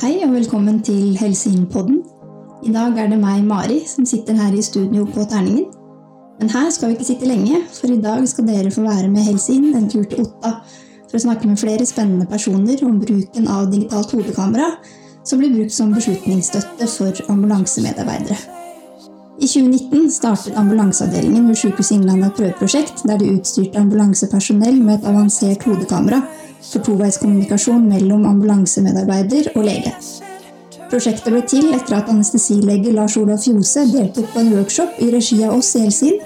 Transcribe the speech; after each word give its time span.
Hei 0.00 0.22
og 0.24 0.30
velkommen 0.32 0.78
til 0.80 1.18
Helseinnpodden. 1.20 1.98
I 2.64 2.70
dag 2.72 2.96
er 2.96 3.10
det 3.12 3.18
meg, 3.20 3.42
Mari, 3.44 3.82
som 3.84 4.06
sitter 4.08 4.38
her 4.40 4.54
i 4.56 4.62
studio 4.64 5.04
på 5.04 5.26
Terningen. 5.28 5.66
Men 6.38 6.48
her 6.48 6.70
skal 6.72 6.88
vi 6.88 6.96
ikke 6.96 7.08
sitte 7.10 7.28
lenge, 7.28 7.58
for 7.76 7.92
i 7.92 7.98
dag 8.00 8.24
skal 8.28 8.46
dere 8.48 8.72
få 8.72 8.86
være 8.86 9.10
med 9.12 9.26
Helseinn 9.26 9.74
en 9.76 9.90
tur 9.92 10.06
til 10.08 10.24
Otta 10.24 10.54
for 11.10 11.18
å 11.18 11.22
snakke 11.26 11.50
med 11.50 11.60
flere 11.60 11.84
spennende 11.84 12.24
personer 12.30 12.80
om 12.86 13.02
bruken 13.02 13.50
av 13.52 13.68
digitalt 13.74 14.16
hodekamera, 14.16 14.70
som 15.28 15.42
blir 15.42 15.52
brukt 15.58 15.76
som 15.76 15.92
beslutningsstøtte 15.92 16.88
for 16.88 17.20
ambulansemedarbeidere. 17.34 18.38
I 19.42 19.44
2019 19.44 20.08
startet 20.14 20.56
ambulanseavdelingen 20.56 21.52
ved 21.52 21.60
Sykehuset 21.66 21.98
Innlandet 21.98 22.30
et 22.30 22.40
prøveprosjekt 22.40 23.04
der 23.10 23.20
de 23.20 23.34
utstyrte 23.36 23.84
ambulansepersonell 23.84 24.80
med 24.80 25.02
et 25.02 25.12
avansert 25.12 25.68
hodekamera 25.68 26.24
for 26.62 26.84
toveiskommunikasjon 26.86 27.88
mellom 27.88 28.26
ambulansemedarbeider 28.30 29.52
og 29.56 29.66
lege. 29.66 29.94
Prosjektet 30.92 31.32
ble 31.32 31.40
til 31.48 31.70
etter 31.72 31.96
at 31.96 32.10
anestesilege 32.12 32.92
Lars 32.92 33.16
Olav 33.16 33.40
Fjose 33.40 33.86
deltok 33.88 34.28
på 34.34 34.42
en 34.42 34.52
workshop 34.58 34.98
i 35.00 35.08
regi 35.14 35.40
av 35.46 35.56
oss 35.56 35.72
i 35.78 35.86
Helsin, 35.86 36.18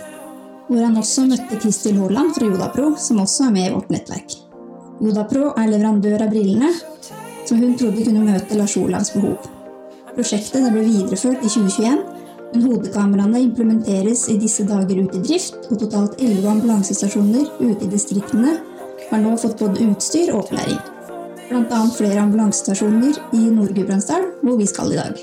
hvor 0.67 0.83
han 0.83 0.99
også 0.99 1.29
møtte 1.31 1.61
Kristin 1.63 2.01
Haaland 2.03 2.35
fra 2.35 2.49
Jodapro, 2.49 2.89
som 2.99 3.23
også 3.23 3.47
er 3.47 3.55
med 3.55 3.69
i 3.69 3.75
vårt 3.77 3.93
nettverk. 3.95 4.35
Jodapro 5.07 5.53
er 5.55 5.71
leverandør 5.71 6.27
av 6.27 6.33
brillene, 6.35 6.73
som 7.47 7.63
hun 7.63 7.77
trodde 7.79 8.03
kunne 8.03 8.27
møte 8.27 8.59
Lars 8.59 8.75
Olavs 8.81 9.13
behov. 9.15 9.39
Prosjektet 10.17 10.67
ble 10.73 10.83
videreført 10.83 11.45
i 11.45 11.53
2021, 11.53 12.03
men 12.53 12.65
hodekameraene 12.67 13.43
implementeres 13.45 14.27
i 14.33 14.39
disse 14.41 14.67
dager 14.67 14.99
ut 15.05 15.15
i 15.15 15.23
drift, 15.29 15.61
og 15.71 15.79
totalt 15.79 16.19
elleve 16.19 16.51
ambulansestasjoner 16.57 17.53
ute 17.61 17.87
i 17.87 17.93
distriktene 17.93 18.57
har 19.11 19.23
nå 19.23 19.37
fått 19.41 19.59
både 19.61 19.89
utstyr 19.91 20.33
og 20.35 20.45
opplæring. 20.45 20.79
Bl.a. 21.47 21.81
flere 21.95 22.21
ambulansestasjoner 22.25 23.19
i 23.39 23.45
Nord-Gudbrandsdal, 23.55 24.25
hvor 24.43 24.59
vi 24.59 24.67
skal 24.67 24.93
i 24.93 24.99
dag. 24.99 25.21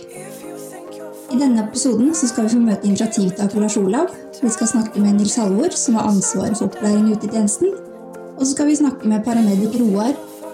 I 1.33 1.39
denne 1.39 1.63
episoden 1.65 2.13
skal 2.15 2.45
vi 2.45 2.53
få 2.53 2.61
møte 2.61 2.87
initiativtaker 2.87 3.59
Lars 3.63 3.77
Olav. 3.81 4.11
Vi 4.41 4.51
skal 4.53 4.69
snakke 4.69 5.01
med 5.01 5.17
Nils 5.17 5.35
Halvor, 5.41 5.73
som 5.75 5.97
har 5.97 6.11
ansvaret 6.11 6.57
for 6.57 6.69
opplæring 6.69 7.09
ute 7.11 7.27
i 7.27 7.33
tjenesten. 7.33 7.73
Og 8.37 8.45
så 8.45 8.51
skal 8.51 8.69
vi 8.69 8.77
snakke 8.79 9.09
med 9.09 9.23
paramedic 9.25 9.75
Roar, 9.81 10.13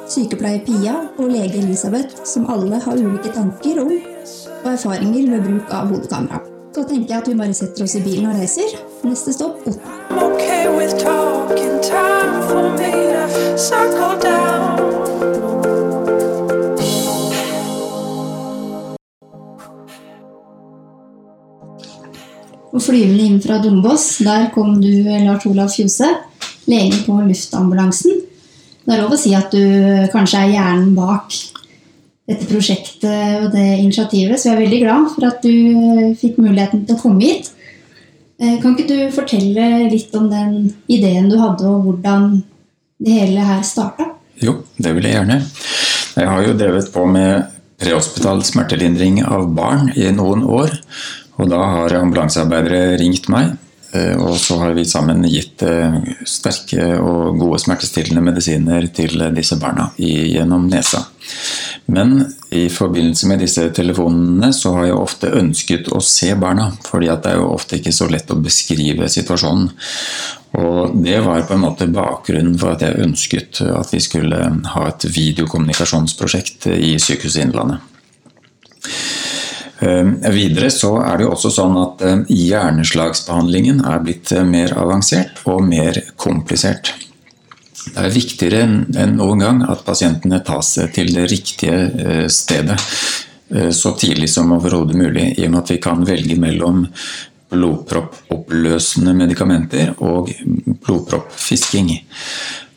sykepleier 0.09 0.63
Pia 0.65 0.95
og 1.17 1.29
lege 1.29 1.61
Elisabeth, 1.61 2.23
som 2.25 2.47
alle 2.49 2.79
har 2.81 2.97
ulike 2.97 3.33
tanker 3.35 3.81
om 3.83 3.91
og 4.63 4.71
erfaringer 4.73 5.29
ved 5.31 5.43
bruk 5.45 5.73
av 5.73 5.91
hodekamera. 5.93 6.41
Så 6.75 6.83
tenker 6.83 7.13
jeg 7.13 7.21
at 7.21 7.29
vi 7.29 7.37
bare 7.39 7.57
setter 7.57 7.85
oss 7.85 7.97
i 7.97 8.03
bilen 8.05 8.29
og 8.29 8.39
reiser. 8.39 8.79
Neste 9.03 9.33
stopp 9.35 9.67
Otta. 9.67 9.99
Okay 10.29 11.38
og 22.79 22.85
flyvende 22.85 23.25
inn 23.27 23.39
fra 23.43 23.59
Dombås, 23.59 24.19
der 24.23 24.49
kom 24.55 24.77
du, 24.81 24.89
Lars 25.25 25.45
Olav 25.49 25.71
Fjose, 25.73 26.07
lege 26.69 27.03
på 27.05 27.17
luftambulansen. 27.27 28.21
Det 28.85 28.95
er 28.95 29.01
lov 29.03 29.13
å 29.13 29.19
si 29.19 29.35
at 29.37 29.51
du 29.53 30.07
kanskje 30.13 30.45
er 30.45 30.53
hjernen 30.55 30.93
bak 30.97 31.35
dette 32.29 32.45
prosjektet 32.47 33.43
og 33.43 33.49
det 33.53 33.67
initiativet, 33.81 34.39
så 34.39 34.51
jeg 34.51 34.55
er 34.55 34.63
veldig 34.63 34.81
glad 34.83 35.07
for 35.15 35.27
at 35.27 35.43
du 35.43 36.15
fikk 36.21 36.39
muligheten 36.41 36.85
til 36.85 36.95
å 36.95 37.01
komme 37.01 37.25
hit. 37.25 37.51
Eh, 38.39 38.55
kan 38.61 38.75
ikke 38.75 38.87
du 38.87 38.97
fortelle 39.11 39.89
litt 39.91 40.13
om 40.15 40.29
den 40.31 40.71
ideen 40.87 41.27
du 41.31 41.37
hadde, 41.41 41.67
og 41.67 41.85
hvordan 41.87 42.29
det 43.03 43.15
hele 43.15 43.43
her 43.43 43.63
starta? 43.67 44.13
Jo, 44.39 44.61
det 44.79 44.93
vil 44.95 45.07
jeg 45.07 45.17
gjerne. 45.17 45.41
Jeg 46.15 46.27
har 46.31 46.45
jo 46.45 46.55
drevet 46.57 46.91
på 46.93 47.03
med 47.07 47.49
prehospital 47.79 48.43
smertelindring 48.47 49.21
av 49.23 49.47
barn 49.55 49.91
i 49.95 50.07
noen 50.15 50.45
år. 50.47 50.71
Og 51.39 51.51
da 51.51 51.59
har 51.75 51.97
ambulansearbeidere 51.99 52.99
ringt 52.99 53.27
meg 53.31 53.55
og 54.21 54.35
så 54.37 54.59
har 54.61 54.75
vi 54.77 54.85
sammen 54.85 55.23
gitt 55.25 55.63
eh, 55.65 55.95
sterke 56.27 56.91
og 57.01 57.39
gode 57.39 57.59
smertestillende 57.63 58.21
medisiner 58.21 58.85
til 58.93 59.23
disse 59.33 59.57
barna 59.61 59.89
gjennom 59.97 60.67
nesa. 60.69 61.01
Men 61.89 62.19
i 62.53 62.67
forbindelse 62.69 63.29
med 63.29 63.41
disse 63.41 63.63
telefonene 63.73 64.51
så 64.53 64.75
har 64.75 64.89
jeg 64.89 64.97
ofte 64.97 65.31
ønsket 65.39 65.89
å 65.93 66.01
se 66.05 66.29
barna, 66.37 66.69
fordi 66.85 67.09
det 67.09 67.31
er 67.31 67.41
jo 67.41 67.49
ofte 67.55 67.79
ikke 67.79 67.93
så 67.95 68.09
lett 68.11 68.29
å 68.29 68.37
beskrive 68.37 69.09
situasjonen. 69.09 69.71
Og 70.59 70.95
det 71.01 71.19
var 71.25 71.45
på 71.45 71.55
en 71.57 71.65
måte 71.65 71.89
bakgrunnen 71.93 72.57
for 72.61 72.73
at 72.73 72.85
jeg 72.85 73.01
ønsket 73.05 73.61
at 73.73 73.93
vi 73.93 74.01
skulle 74.01 74.39
ha 74.73 74.85
et 74.89 75.05
videokommunikasjonsprosjekt 75.05 76.69
i 76.77 76.95
Sykehuset 77.01 77.45
Innlandet. 77.45 77.85
Ehm, 79.79 80.17
videre 80.33 80.69
så 80.71 80.97
er 80.99 81.19
det 81.19 81.27
jo 81.27 81.35
også 81.35 81.51
sånn 81.55 81.77
at 81.79 82.01
eh, 82.03 82.23
hjerneslagsbehandlingen 82.35 83.79
er 83.87 84.01
blitt 84.03 84.33
eh, 84.35 84.43
mer 84.43 84.75
avansert 84.79 85.39
og 85.47 85.63
mer 85.67 86.01
komplisert. 86.19 86.91
Det 87.79 87.95
er 88.03 88.11
viktigere 88.11 88.65
enn 88.65 89.15
noen 89.15 89.45
gang 89.45 89.63
at 89.71 89.85
pasientene 89.87 90.41
tas 90.45 90.75
til 90.93 91.13
det 91.15 91.29
riktige 91.31 91.79
eh, 91.87 92.27
stedet 92.31 92.79
så 93.73 93.95
tidlig 93.97 94.27
som 94.29 94.51
overhodet 94.53 94.93
mulig, 94.93 95.23
i 95.41 95.47
og 95.47 95.55
med 95.55 95.63
at 95.63 95.71
vi 95.71 95.79
kan 95.81 96.03
velge 96.05 96.35
mellom 96.37 96.83
blodproppoppløsende 97.49 99.15
medikamenter 99.17 99.95
og 100.05 100.29
blodproppfisking. 100.85 101.89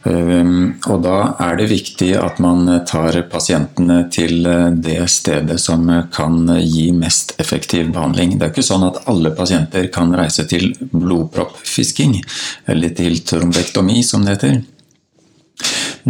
Ehm, 0.09 0.81
og 0.91 1.03
da 1.05 1.17
er 1.45 1.59
det 1.61 1.69
viktig 1.71 2.11
at 2.19 2.41
man 2.43 2.67
tar 2.89 3.21
pasientene 3.31 4.01
til 4.15 4.47
eh, 4.51 4.71
det 4.75 4.99
stedet 5.13 5.61
som 5.63 5.87
kan 6.15 6.41
gi 6.59 6.89
mest 6.97 7.37
effektiv 7.43 7.93
behandling. 7.95 8.37
Det 8.37 8.49
er 8.49 8.55
ikke 8.55 8.67
sånn 8.67 8.89
at 8.89 9.03
alle 9.11 9.35
pasienter 9.37 9.87
kan 9.95 10.15
reise 10.19 10.47
til 10.51 10.73
blodproppfisking, 10.91 12.19
eller 12.67 12.95
til 12.99 13.21
trombektomi 13.27 14.03
som 14.07 14.27
det 14.27 14.39
heter. 14.39 14.63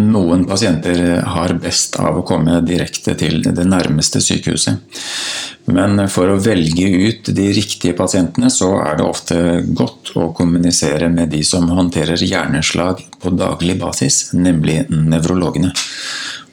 Noen 0.01 0.47
pasienter 0.49 1.21
har 1.35 1.53
best 1.61 1.99
av 2.01 2.17
å 2.17 2.25
komme 2.25 2.63
direkte 2.65 3.13
til 3.19 3.43
det 3.45 3.67
nærmeste 3.69 4.23
sykehuset. 4.25 4.81
Men 5.69 6.01
for 6.11 6.33
å 6.33 6.39
velge 6.43 6.89
ut 6.89 7.29
de 7.37 7.49
riktige 7.55 7.95
pasientene, 7.99 8.49
så 8.51 8.73
er 8.83 8.97
det 8.99 9.07
ofte 9.07 9.37
godt 9.69 10.15
å 10.19 10.31
kommunisere 10.35 11.11
med 11.13 11.31
de 11.35 11.43
som 11.47 11.69
håndterer 11.71 12.25
hjerneslag 12.25 13.05
på 13.21 13.35
daglig 13.37 13.77
basis, 13.83 14.31
nemlig 14.33 14.81
nevrologene. 14.91 15.75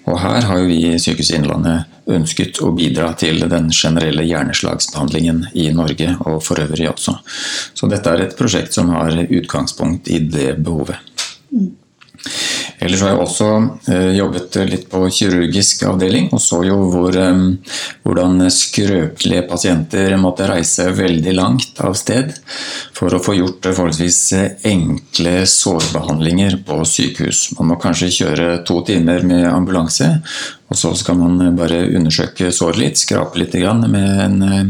Og 0.10 0.20
her 0.20 0.46
har 0.50 0.62
vi 0.66 0.78
i 0.90 1.00
Sykehuset 1.02 1.40
Innlandet 1.40 2.10
ønsket 2.10 2.60
å 2.66 2.72
bidra 2.76 3.12
til 3.20 3.44
den 3.50 3.70
generelle 3.74 4.26
hjerneslagsbehandlingen 4.26 5.44
i 5.54 5.70
Norge, 5.76 6.16
og 6.26 6.42
for 6.46 6.62
øvrig 6.62 6.90
også. 6.92 7.16
Så 7.78 7.90
dette 7.92 8.14
er 8.14 8.26
et 8.26 8.38
prosjekt 8.38 8.76
som 8.76 8.90
har 8.96 9.14
utgangspunkt 9.26 10.10
i 10.10 10.24
det 10.26 10.56
behovet. 10.66 10.98
Mm. 11.54 11.70
Ellers 12.80 13.02
har 13.04 13.14
jeg 13.14 13.22
også 13.24 13.48
eh, 13.92 14.12
jobbet 14.16 14.58
litt 14.70 14.86
på 14.92 15.02
kirurgisk 15.12 15.84
avdeling 15.90 16.30
og 16.36 16.42
så 16.44 16.62
jo 16.68 16.78
hvor, 16.94 17.16
eh, 17.20 17.42
hvordan 18.06 18.46
skrøpelige 18.54 19.46
pasienter 19.50 20.16
måtte 20.22 20.48
reise 20.50 20.90
veldig 20.96 21.36
langt 21.36 21.82
av 21.84 21.98
sted 22.00 22.34
for 22.96 23.16
å 23.16 23.22
få 23.24 23.36
gjort 23.38 23.70
forholdsvis 23.70 24.22
enkle 24.68 25.36
sårbehandlinger 25.50 26.60
på 26.68 26.82
sykehus. 26.88 27.50
Man 27.60 27.74
må 27.74 27.80
kanskje 27.82 28.14
kjøre 28.22 28.50
to 28.68 28.82
timer 28.88 29.26
med 29.28 29.48
ambulanse, 29.50 30.10
og 30.70 30.78
så 30.78 30.94
skal 30.98 31.18
man 31.20 31.56
bare 31.58 31.82
undersøke 31.98 32.52
såret 32.56 32.80
litt, 32.84 33.02
skrape 33.02 33.40
litt 33.42 33.56
med 33.60 34.20
en 34.24 34.70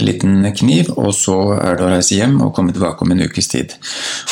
liten 0.00 0.44
kniv, 0.56 0.92
og 0.96 1.12
så 1.16 1.36
er 1.58 1.76
det 1.76 1.84
å 1.84 1.90
reise 1.92 2.16
hjem 2.16 2.38
og 2.44 2.52
komme 2.56 2.72
tilbake 2.72 3.04
om 3.04 3.12
en 3.12 3.24
ukes 3.26 3.50
tid. 3.52 3.74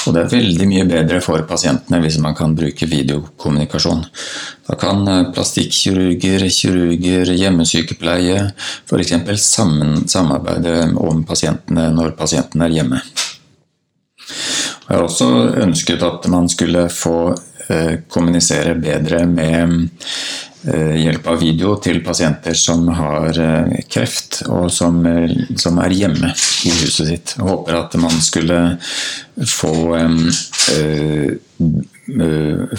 Og 0.07 0.15
det 0.17 0.23
er 0.23 0.33
veldig 0.35 0.69
mye 0.71 0.87
bedre 0.89 1.21
for 1.25 1.45
pasientene 1.49 2.01
hvis 2.05 2.21
man 2.23 2.37
kan 2.39 2.55
bruke 2.57 2.89
videokommunikasjon. 2.89 4.05
Da 4.71 4.79
kan 4.81 5.05
eh, 5.11 5.27
plastikkirurger, 5.35 6.47
kirurger, 6.55 7.35
hjemmesykepleie 7.37 8.39
f.eks. 8.89 9.15
samarbeide 10.09 10.77
om 10.97 11.25
pasientene 11.29 11.91
når 11.97 12.17
pasienten 12.19 12.65
er 12.65 12.81
hjemme. 12.81 13.03
Jeg 14.91 14.97
har 14.97 15.07
også 15.07 15.29
ønsket 15.63 16.03
at 16.03 16.27
man 16.33 16.49
skulle 16.51 16.89
få 16.91 17.35
kommunisere 18.11 18.75
bedre 18.79 19.25
med 19.31 19.91
Eh, 20.63 20.97
hjelp 21.01 21.27
av 21.27 21.39
video 21.41 21.71
til 21.81 22.03
pasienter 22.05 22.53
som 22.59 22.83
har 22.93 23.39
eh, 23.41 23.79
kreft, 23.89 24.43
og 24.53 24.67
som, 24.69 24.99
eh, 25.09 25.31
som, 25.57 25.79
er 25.81 25.95
hjemme 25.97 26.35
i 26.69 26.73
huset 26.83 27.09
sitt. 27.09 27.33
Jeg 27.39 27.47
håper 27.47 27.79
at 27.79 27.97
man 27.97 28.19
skulle 28.21 28.59
få, 29.49 29.73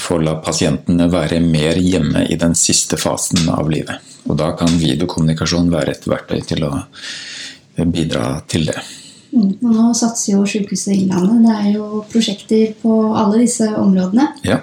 få 0.06 0.20
la 0.22 0.36
pasientene 0.46 1.10
være 1.10 1.42
mer 1.42 1.82
hjemme 1.82 2.28
i 2.30 2.38
den 2.38 2.54
siste 2.54 3.02
fasen 3.02 3.50
av 3.50 3.72
livet. 3.74 3.98
Og 4.30 4.38
da 4.38 4.52
kan 4.60 4.78
videokommunikasjon 4.78 5.74
være 5.74 5.96
et 5.96 6.06
verktøy 6.06 6.46
til 6.54 6.68
å 6.70 6.76
bidra 7.82 8.44
til 8.46 8.70
det. 8.70 8.78
Mm, 9.32 9.58
og 9.64 9.74
nå 9.74 9.90
satser 9.98 10.36
jo 10.36 10.46
Sykehuset 10.46 10.94
Innlandet. 11.00 11.48
Det 11.48 11.58
er 11.58 11.74
jo 11.80 12.06
prosjekter 12.14 12.78
på 12.84 13.00
alle 13.18 13.42
disse 13.48 13.72
områdene. 13.74 14.28
Ja. 14.46 14.62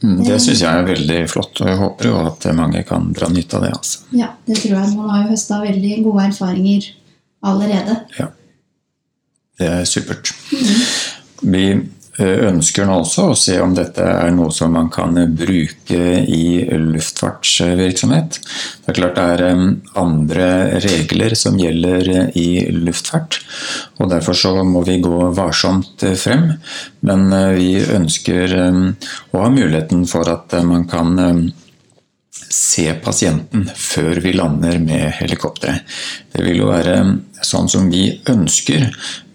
Mm, 0.00 0.22
det 0.24 0.38
syns 0.40 0.62
jeg 0.64 0.70
er 0.70 0.86
veldig 0.86 1.20
flott, 1.28 1.60
og 1.60 1.68
jeg 1.68 1.78
håper 1.80 2.08
jo 2.08 2.18
at 2.24 2.46
mange 2.56 2.82
kan 2.88 3.10
dra 3.16 3.28
nytte 3.32 3.58
av 3.58 3.66
det. 3.66 3.72
Altså. 3.76 4.04
Ja, 4.16 4.30
det 4.48 4.56
tror 4.62 4.76
jeg. 4.78 4.92
Man 4.96 5.10
har 5.12 5.22
jo 5.24 5.32
høsta 5.34 5.60
veldig 5.60 5.96
gode 6.06 6.26
erfaringer 6.30 6.88
allerede. 7.50 7.96
Ja. 8.16 8.30
Det 9.60 9.68
er 9.68 9.84
supert. 9.88 10.32
Vi 11.40 11.64
ønsker 12.20 12.86
nå 12.86 13.00
også 13.02 13.30
å 13.30 13.36
se 13.38 13.56
om 13.62 13.74
dette 13.76 14.04
er 14.04 14.30
noe 14.34 14.52
som 14.54 14.74
man 14.76 14.90
kan 14.92 15.16
bruke 15.36 16.00
i 16.24 16.64
luftfartsvirksomhet. 16.68 18.40
Det 18.84 18.92
er 18.92 18.98
klart 18.98 19.16
det 19.18 19.26
er 19.34 19.44
andre 20.00 20.50
regler 20.84 21.36
som 21.38 21.58
gjelder 21.60 22.32
i 22.38 22.48
luftfart, 22.74 23.40
og 23.98 24.12
derfor 24.12 24.36
så 24.36 24.54
må 24.66 24.84
vi 24.88 25.00
gå 25.02 25.30
varsomt 25.36 26.04
frem. 26.20 26.52
Men 27.06 27.28
vi 27.56 27.72
ønsker 27.80 28.56
å 28.60 29.42
ha 29.44 29.50
muligheten 29.52 30.06
for 30.10 30.28
at 30.30 30.54
man 30.66 30.86
kan 30.90 31.16
se 32.50 32.88
pasienten 32.98 33.68
før 33.78 34.18
vi 34.24 34.32
lander 34.34 34.78
med 34.82 35.12
helikopteret. 35.20 35.86
Det 36.34 36.42
vil 36.42 36.56
jo 36.58 36.70
være 36.72 36.96
sånn 37.46 37.68
som 37.70 37.86
vi 37.92 38.20
ønsker 38.28 38.88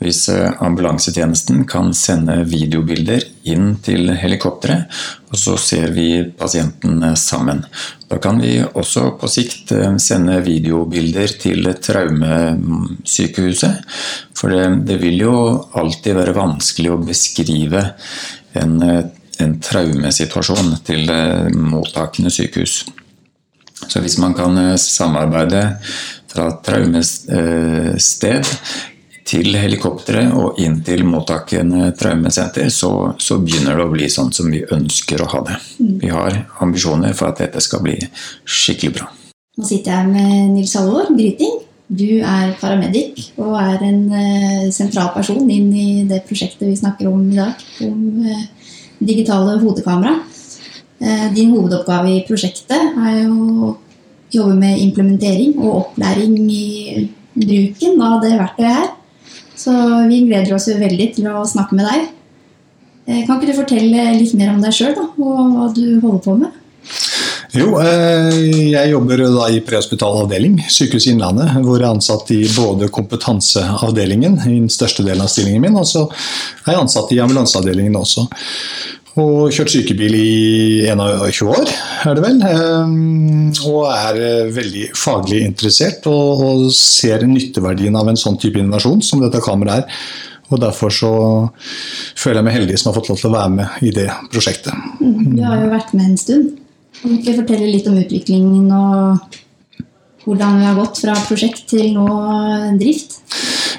hvis 0.04 0.28
eh, 0.34 0.52
ambulansetjenesten 0.62 1.64
kan 1.70 1.94
sende 1.96 2.44
videobilder 2.50 3.24
inn 3.50 3.78
til 3.86 4.12
helikopteret, 4.20 4.92
og 5.32 5.38
så 5.40 5.56
ser 5.58 5.96
vi 5.96 6.24
pasienten 6.38 7.04
eh, 7.08 7.16
sammen. 7.16 7.64
Da 8.12 8.20
kan 8.22 8.42
vi 8.44 8.60
også 8.66 9.18
på 9.22 9.28
sikt 9.32 9.72
eh, 9.72 9.96
sende 10.04 10.42
videobilder 10.46 11.28
til 11.40 11.72
traumesykehuset, 11.88 13.74
for 14.36 14.52
det, 14.52 14.66
det 14.92 15.00
vil 15.02 15.18
jo 15.24 15.36
alltid 15.80 16.20
være 16.20 16.36
vanskelig 16.36 16.92
å 16.92 17.04
beskrive 17.06 17.94
en 18.60 18.82
en 19.44 19.58
traumesituasjon 19.60 20.78
til 20.88 21.10
mottakende 21.60 22.32
sykehus. 22.32 22.86
Så 23.84 24.02
hvis 24.04 24.18
man 24.22 24.34
kan 24.38 24.58
eh, 24.58 24.76
samarbeide 24.80 25.64
fra 26.32 26.50
traumested 26.66 28.46
til 29.26 29.56
helikopteret 29.58 30.34
og 30.38 30.60
inn 30.62 30.78
til 30.86 31.02
mottakende 31.08 31.90
traumesenter, 31.98 32.70
så, 32.70 32.92
så, 33.18 33.40
begynner 33.42 33.80
det 33.80 33.86
å 33.88 33.94
bli 33.94 34.10
sånn 34.12 34.32
som 34.36 34.52
vi 34.54 34.62
ønsker 34.76 35.24
å 35.24 35.30
ha 35.32 35.42
det. 35.48 35.56
Vi 36.04 36.12
har 36.14 36.44
ambisjoner 36.62 37.16
for 37.18 37.32
at 37.32 37.42
dette 37.42 37.64
skal 37.64 37.82
bli 37.86 37.96
skikkelig 38.46 38.94
bra. 39.00 39.10
Nå 39.56 39.66
sitter 39.66 39.96
jeg 39.96 40.12
med 40.12 40.54
Nils 40.54 40.76
Halvor 40.78 41.10
Gryting. 41.16 41.58
Du 41.86 42.20
er 42.20 42.54
paramedic 42.60 43.32
og 43.38 43.56
er 43.62 43.82
en 43.86 44.00
uh, 44.10 44.70
sentral 44.74 45.12
person 45.14 45.44
inn 45.54 45.68
i 45.70 45.90
det 46.10 46.24
prosjektet 46.26 46.66
vi 46.66 46.78
snakker 46.78 47.10
om 47.10 47.28
i 47.30 47.38
dag, 47.38 47.66
om 47.86 48.24
digitale 49.06 49.60
hodekamera. 49.62 50.18
Eh, 51.00 51.28
din 51.36 51.52
hovedoppgave 51.52 52.14
i 52.14 52.24
prosjektet 52.28 52.96
er 52.96 53.18
jo 53.26 53.36
å 53.68 53.72
jobbe 54.32 54.56
med 54.60 54.80
implementering 54.80 55.58
og 55.60 55.80
opplæring 55.82 56.38
i 56.52 57.08
bruken 57.36 58.00
av 58.04 58.22
det 58.24 58.36
verktøyet 58.40 58.78
her. 58.80 58.94
Så 59.56 59.74
vi 60.10 60.24
gleder 60.28 60.56
oss 60.56 60.70
jo 60.70 60.78
veldig 60.80 61.10
til 61.18 61.28
å 61.32 61.44
snakke 61.48 61.76
med 61.76 61.88
deg. 61.90 62.12
Eh, 63.08 63.26
kan 63.26 63.38
ikke 63.38 63.52
du 63.52 63.60
fortelle 63.60 64.14
litt 64.18 64.36
mer 64.40 64.54
om 64.54 64.62
deg 64.64 64.76
sjøl 64.76 64.96
og 64.98 65.20
hva 65.20 65.68
du 65.76 66.00
holder 66.04 66.24
på 66.24 66.38
med? 66.40 66.62
Jo, 67.56 67.78
eh, 67.80 68.34
jeg 68.74 68.92
jobber 68.92 69.22
da 69.32 69.46
i 69.54 69.62
prehospital 69.64 70.18
avdeling, 70.26 70.58
Sykehuset 70.68 71.14
Innlandet, 71.14 71.54
hvor 71.64 71.78
jeg 71.78 71.86
er 71.86 71.94
ansatt 71.94 72.32
i 72.36 72.42
både 72.52 72.90
kompetanseavdelingen, 72.92 74.40
i 74.44 74.58
den 74.58 74.72
største 74.72 75.06
delen 75.06 75.24
av 75.24 75.32
stillingen 75.32 75.64
min, 75.64 75.78
og 75.80 75.88
så 75.88 76.04
er 76.66 76.74
jeg 76.74 76.82
ansatt 76.82 77.14
i 77.16 77.22
ambulanseavdelingen 77.24 77.96
også. 77.96 78.26
Og 79.16 79.48
kjørt 79.56 79.72
sykebil 79.72 80.16
i 80.18 80.88
21 80.92 81.48
år, 81.48 81.70
er 82.04 82.18
det 82.18 82.24
vel. 82.26 82.42
Ehm, 82.50 83.54
og 83.70 83.86
er 83.88 84.20
eh, 84.20 84.50
veldig 84.52 84.90
faglig 85.00 85.40
interessert 85.46 86.04
og, 86.12 86.66
ser 86.76 87.24
nytteverdien 87.30 87.96
av 87.96 88.12
en 88.12 88.20
sånn 88.20 88.36
type 88.42 88.60
innovasjon 88.60 89.04
som 89.06 89.24
dette 89.24 89.40
kameraet 89.44 89.86
er. 89.86 90.04
Og 90.52 90.60
Derfor 90.62 90.92
så 90.94 91.14
føler 92.20 92.42
jeg 92.42 92.48
meg 92.48 92.58
heldig 92.60 92.76
som 92.78 92.92
har 92.92 93.00
fått 93.00 93.08
lov 93.10 93.22
til 93.22 93.32
å 93.32 93.38
være 93.38 93.54
med 93.56 93.88
i 93.88 93.94
det 93.96 94.10
prosjektet. 94.34 94.76
Mm, 95.00 95.32
du 95.40 95.42
har 95.48 95.64
jo 95.64 95.72
vært 95.72 95.96
med 95.96 96.12
en 96.12 96.20
stund. 96.22 96.52
Kan 97.00 97.16
du 97.16 97.18
ikke 97.18 97.40
fortelle 97.40 97.72
litt 97.72 97.88
om 97.90 97.98
utviklingen 97.98 98.68
og 98.76 99.40
hvordan 100.26 100.60
vi 100.60 100.68
har 100.68 100.78
gått 100.78 101.02
fra 101.06 101.16
prosjekt 101.26 101.66
til 101.72 101.96
nå 101.96 102.06
drift? 102.82 103.20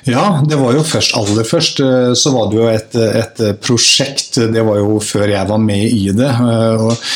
Ja, 0.07 0.41
det 0.49 0.55
var 0.61 0.77
jo 0.77 0.85
først, 0.87 1.17
aller 1.19 1.47
først 1.47 1.81
eh, 1.83 2.13
så 2.15 2.31
var 2.31 2.51
det 2.51 2.59
jo 2.61 2.67
et, 2.71 2.93
et, 2.95 3.41
prosjekt. 3.59 4.39
Det 4.55 4.63
var 4.63 4.79
jo 4.79 5.01
før 5.03 5.33
jeg 5.33 5.49
var 5.49 5.59
med 5.59 5.83
i 5.83 6.13
det. 6.15 6.29
Eh, 6.31 6.85
og, 6.87 7.09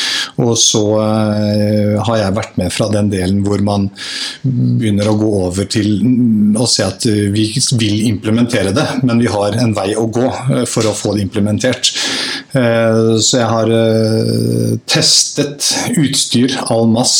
og, 0.43 0.51
så 0.59 0.83
eh, 0.99 1.95
har 2.03 2.19
jeg 2.19 2.35
vært 2.35 2.59
med 2.59 2.73
fra 2.75 2.89
den 2.91 3.07
delen 3.13 3.39
hvor 3.45 3.63
man 3.63 3.87
begynner 4.43 5.07
å 5.07 5.15
gå 5.21 5.31
over 5.45 5.69
til 5.71 6.03
å 6.59 6.67
se 6.67 6.83
at 6.83 7.07
vi 7.07 7.47
vil 7.79 8.03
implementere 8.09 8.75
det, 8.75 8.87
men 9.07 9.23
vi 9.23 9.31
har 9.31 9.55
en 9.63 9.71
vei 9.77 9.93
å 9.95 10.09
gå 10.11 10.27
for 10.67 10.91
å 10.91 10.95
få 10.97 11.15
det 11.15 11.23
implementert. 11.29 11.93
Så 12.51 13.37
jeg 13.37 13.47
har 13.47 13.69
testet 14.91 15.69
utstyr 15.95 16.57
all 16.73 16.89
mass, 16.91 17.13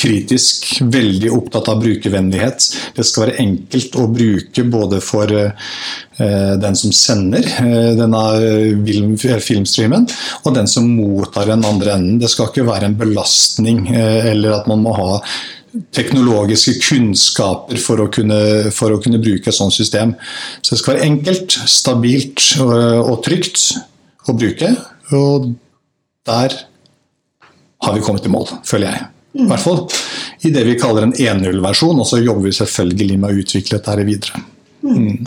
kritisk, 0.00 0.70
veldig 0.88 1.32
opptatt 1.36 1.68
av 1.68 1.82
brukervennlighet. 1.82 2.68
Det 2.96 3.04
skal 3.04 3.26
være 3.26 3.42
enkelt 3.42 3.98
å 4.00 4.06
bruke 4.12 4.64
både 4.68 5.00
for 5.04 5.34
eh, 5.34 6.54
den 6.62 6.78
som 6.78 6.94
sender 6.94 7.44
eh, 7.44 7.92
denne 7.98 9.38
filmstreamen, 9.44 10.08
og 10.44 10.56
den 10.56 10.70
som 10.70 10.88
mottar 10.96 11.50
den 11.50 11.66
andre 11.68 11.98
enden. 11.98 12.18
Det 12.22 12.30
skal 12.32 12.50
ikke 12.50 12.66
være 12.68 12.90
en 12.90 12.98
belastning 12.98 13.86
eh, 13.92 14.32
eller 14.32 14.58
at 14.58 14.68
man 14.70 14.82
må 14.84 14.96
ha 14.96 15.20
teknologiske 15.94 16.78
kunnskaper 16.80 17.78
for 17.82 18.00
å, 18.02 18.08
kunne, 18.12 18.72
for 18.74 18.94
å 18.94 19.02
kunne 19.02 19.20
bruke 19.22 19.50
et 19.50 19.56
sånt 19.56 19.76
system. 19.76 20.16
Så 20.62 20.74
det 20.74 20.80
skal 20.80 20.96
være 20.96 21.10
enkelt, 21.10 21.58
stabilt 21.68 22.48
og, 22.64 22.74
og 23.04 23.22
trygt 23.26 23.70
å 24.32 24.38
bruke. 24.38 24.72
Og 25.16 25.52
der 26.28 26.56
har 27.84 27.94
vi 27.94 28.04
kommet 28.04 28.26
i 28.26 28.32
mål, 28.32 28.48
føler 28.66 28.92
jeg. 28.92 29.08
I 29.38 29.46
hvert 29.46 29.62
fall 29.62 29.84
i 30.46 30.52
det 30.54 30.64
vi 30.66 30.78
kaller 30.78 31.06
en 31.06 31.14
1.0-versjon, 31.14 31.98
og 31.98 32.06
så 32.06 32.20
jobber 32.22 32.48
vi 32.48 32.56
selvfølgelig 32.56 33.18
med 33.18 33.30
å 33.30 33.42
utvikle 33.42 33.78
dette 33.78 34.06
videre. 34.06 34.42
Mm. 34.86 35.26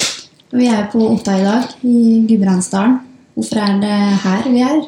Vi 0.51 0.67
er 0.67 0.87
på 0.91 1.03
Otta 1.13 1.37
i 1.39 1.45
dag, 1.45 1.75
i 1.87 2.21
Gudbrandsdalen. 2.27 2.99
Hvorfor 3.35 3.61
er 3.63 3.77
det 3.81 3.99
her 4.25 4.49
vi 4.51 4.63
er? 4.67 4.81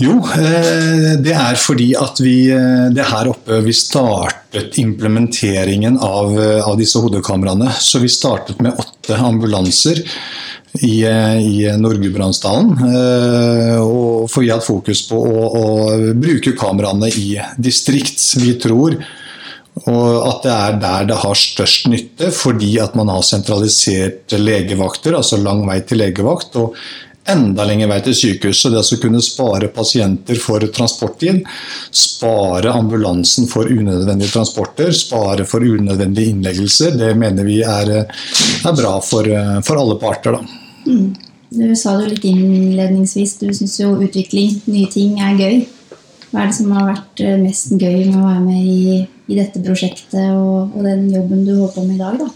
Jo, 0.00 0.14
eh, 0.32 1.16
det 1.20 1.32
er 1.36 1.58
fordi 1.60 1.90
at 1.98 2.20
vi 2.24 2.48
Det 2.48 3.02
er 3.02 3.10
her 3.10 3.28
oppe 3.28 3.58
vi 3.64 3.72
startet 3.76 4.78
implementeringen 4.80 5.98
av, 6.00 6.32
eh, 6.40 6.60
av 6.64 6.78
disse 6.78 6.98
hodekameraene. 6.98 7.68
Så 7.72 8.00
vi 8.00 8.08
startet 8.08 8.60
med 8.60 8.76
åtte 8.80 9.16
ambulanser 9.16 10.00
i, 10.78 11.04
i 11.04 11.70
Nord-Gudbrandsdalen. 11.78 12.76
For 14.30 14.42
vi 14.44 14.52
hatt 14.52 14.66
fokus 14.66 15.02
på 15.08 15.18
å, 15.18 15.46
å 15.60 15.66
bruke 16.14 16.54
kameraene 16.58 17.10
i 17.10 17.32
distrikt. 17.58 18.22
Vi 18.38 18.54
tror 18.62 19.00
og 19.88 20.26
at 20.26 20.42
det 20.44 20.50
er 20.52 20.80
der 20.82 21.04
det 21.08 21.20
har 21.22 21.38
størst 21.38 21.86
nytte, 21.88 22.32
fordi 22.34 22.74
at 22.82 22.96
man 22.98 23.08
har 23.12 23.22
sentralisert 23.24 24.34
legevakter, 24.36 25.14
altså 25.16 25.38
lang 25.40 25.62
vei 25.68 25.78
til 25.86 26.02
legevakt. 26.02 26.58
og 26.60 26.74
enda 27.30 27.64
lenger 27.68 27.90
vei 27.90 27.98
til 28.04 28.16
sykehuset. 28.16 28.72
Det 28.72 28.80
å 28.82 29.00
kunne 29.02 29.22
spare 29.22 29.68
pasienter 29.72 30.40
for 30.40 30.64
transporttid, 30.74 31.42
spare 31.92 32.72
ambulansen 32.74 33.48
for 33.50 33.70
unødvendige 33.70 34.34
transporter, 34.34 34.92
spare 34.96 35.46
for 35.48 35.64
unødvendige 35.64 36.34
innleggelser, 36.34 36.96
det 36.98 37.12
mener 37.20 37.46
vi 37.46 37.60
er, 37.62 37.92
er 38.00 38.76
bra 38.76 38.96
for, 39.04 39.30
for, 39.66 39.82
alle 39.82 39.98
parter. 40.00 40.40
Mm. 40.90 41.14
Du 41.50 41.64
sa 41.74 41.96
det 41.96 42.04
jo 42.04 42.10
litt 42.12 42.26
innledningsvis, 42.30 43.38
du 43.40 43.48
syns 43.54 43.78
jo 43.80 43.94
utvikling, 43.98 44.60
nye 44.70 44.90
ting, 44.90 45.16
er 45.18 45.38
gøy. 45.38 45.62
Hva 46.30 46.44
er 46.44 46.52
det 46.52 46.58
som 46.60 46.70
har 46.76 46.92
vært 46.92 47.24
mest 47.40 47.72
gøy 47.74 48.04
med 48.04 48.20
å 48.20 48.26
være 48.28 48.44
med 48.44 48.68
i 48.70 49.00
i 49.30 49.38
dette 49.38 49.62
prosjektet 49.62 50.32
og, 50.34 50.74
og, 50.74 50.82
den 50.84 51.06
jobben 51.12 51.44
du 51.46 51.54
holder 51.54 51.74
på 51.76 51.86
med 51.86 51.98
i 51.98 52.02
dag? 52.02 52.18
da? 52.18 52.28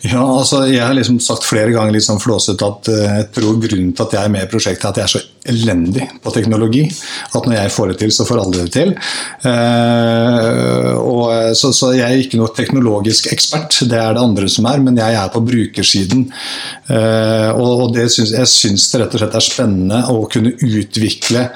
Ja, 0.00 0.22
altså 0.24 0.62
Jeg 0.64 0.80
har 0.80 0.94
liksom 0.96 1.18
sagt 1.20 1.44
flere 1.44 1.72
ganger 1.74 1.92
liksom 1.92 2.20
flåsete 2.22 2.64
at 2.64 2.88
uh, 2.88 3.00
jeg 3.18 3.26
tror 3.36 3.58
grunnen 3.60 3.92
til 3.92 4.06
at 4.06 4.14
jeg 4.16 4.24
er 4.24 4.32
med 4.32 4.46
i 4.46 4.48
prosjektet, 4.48 4.86
er 4.86 4.94
at 4.94 5.00
jeg 5.00 5.04
er 5.04 5.12
så 5.12 5.20
elendig 5.50 6.06
på 6.24 6.32
teknologi. 6.32 6.86
At 7.36 7.48
når 7.48 7.56
jeg 7.58 7.74
får 7.74 7.90
det 7.90 7.96
til, 8.00 8.14
så 8.14 8.24
får 8.28 8.40
alle 8.40 8.64
det 8.64 8.72
til. 8.76 8.94
Uh, 9.44 10.96
og, 11.00 11.26
så, 11.56 11.72
så, 11.76 11.92
jeg 11.96 12.06
er 12.06 12.22
ikke 12.22 12.40
noe 12.40 12.52
teknologisk 12.56 13.28
ekspert, 13.34 13.82
det 13.90 14.00
er 14.00 14.16
det 14.16 14.24
andre 14.24 14.48
som 14.52 14.68
er. 14.70 14.80
Men 14.84 15.00
jeg 15.00 15.20
er 15.20 15.32
på 15.32 15.44
brukersiden. 15.44 16.26
Og, 16.90 17.96
syns, 18.10 18.32
jeg 18.34 18.50
syns 18.50 18.88
det 18.90 19.02
rett 19.02 19.14
og 19.16 19.22
slett 19.22 19.36
er 19.38 19.44
spennende 19.46 20.00
å 20.12 20.24
kunne 20.32 20.54
utvikle 20.56 21.46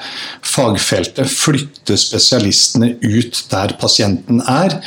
fagfeltet. 0.45 1.29
Flytte 1.31 1.97
spesialistene 1.99 2.95
ut 3.01 3.45
der 3.51 3.75
pasienten 3.81 4.41
er. 4.45 4.79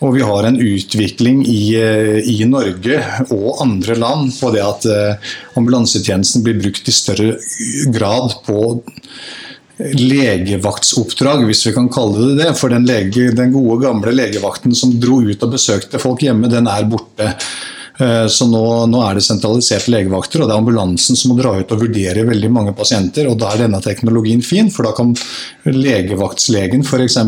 Og 0.00 0.14
vi 0.16 0.24
har 0.24 0.46
en 0.48 0.56
utvikling 0.56 1.42
i, 1.48 1.74
eh, 1.76 2.18
i, 2.24 2.38
Norge 2.48 3.02
og 3.28 3.60
andre 3.60 3.98
land 4.00 4.32
på 4.38 4.52
det 4.54 4.62
at 4.64 4.86
eh, 4.88 5.32
ambulansetjenesten 5.60 6.44
blir 6.46 6.56
brukt 6.62 6.88
i 6.88 6.94
større 6.94 7.34
grad 7.92 8.38
på 8.46 8.62
legevaktsoppdrag, 9.80 11.44
hvis 11.48 11.66
vi 11.66 11.74
kan 11.76 11.88
kalle 11.92 12.30
det 12.30 12.44
det. 12.44 12.54
For 12.60 12.72
den, 12.72 12.86
lege, 12.88 13.30
den 13.36 13.52
gode, 13.54 13.80
gamle 13.84 14.12
legevakten 14.16 14.74
som 14.76 14.96
dro 15.00 15.20
ut 15.24 15.44
og 15.46 15.54
besøkte 15.54 16.00
folk 16.02 16.24
hjemme, 16.24 16.50
den 16.52 16.68
er 16.68 16.88
borte. 16.88 17.34
Eh, 18.00 18.26
så 18.32 18.46
nå, 18.48 18.62
nå, 18.88 19.00
er 19.04 19.18
det 19.18 19.24
sentraliserte 19.26 19.92
legevakter, 19.92 20.40
og 20.40 20.48
det 20.48 20.54
er 20.54 20.62
ambulansen 20.62 21.18
som 21.18 21.32
må 21.32 21.36
dra 21.40 21.52
ut 21.58 21.74
og 21.74 21.82
vurdere 21.82 22.24
veldig 22.28 22.50
mange 22.52 22.72
pasienter. 22.76 23.28
og 23.28 23.36
Da 23.40 23.52
er 23.52 23.66
denne 23.66 23.82
teknologien 23.84 24.40
fin, 24.44 24.70
for 24.72 24.88
da 24.88 24.94
kan 24.96 25.12
legevaktslegen 25.68 26.84
f.eks. 26.86 27.18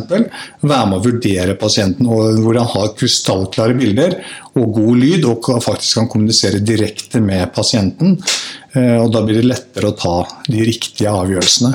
være 0.62 0.87
med 0.88 0.97
å 0.97 1.05
vurdere 1.05 1.59
pasienten, 1.61 2.09
hvor 2.09 2.57
han 2.57 2.73
har 2.73 2.95
krystallklare 2.97 3.76
bilder 3.76 4.17
og 4.57 4.73
god 4.79 5.02
lyd, 5.02 5.29
og 5.29 5.52
faktisk 5.64 6.00
kan 6.00 6.11
kommunisere 6.12 6.62
direkte 6.64 7.21
med 7.21 7.52
pasienten. 7.55 8.17
Eh, 8.73 8.97
og 8.97 9.12
Da 9.12 9.25
blir 9.26 9.43
det 9.43 9.50
lettere 9.50 9.93
å 9.93 9.99
ta 9.99 10.17
de 10.49 10.64
riktige 10.64 11.12
avgjørelsene. 11.12 11.75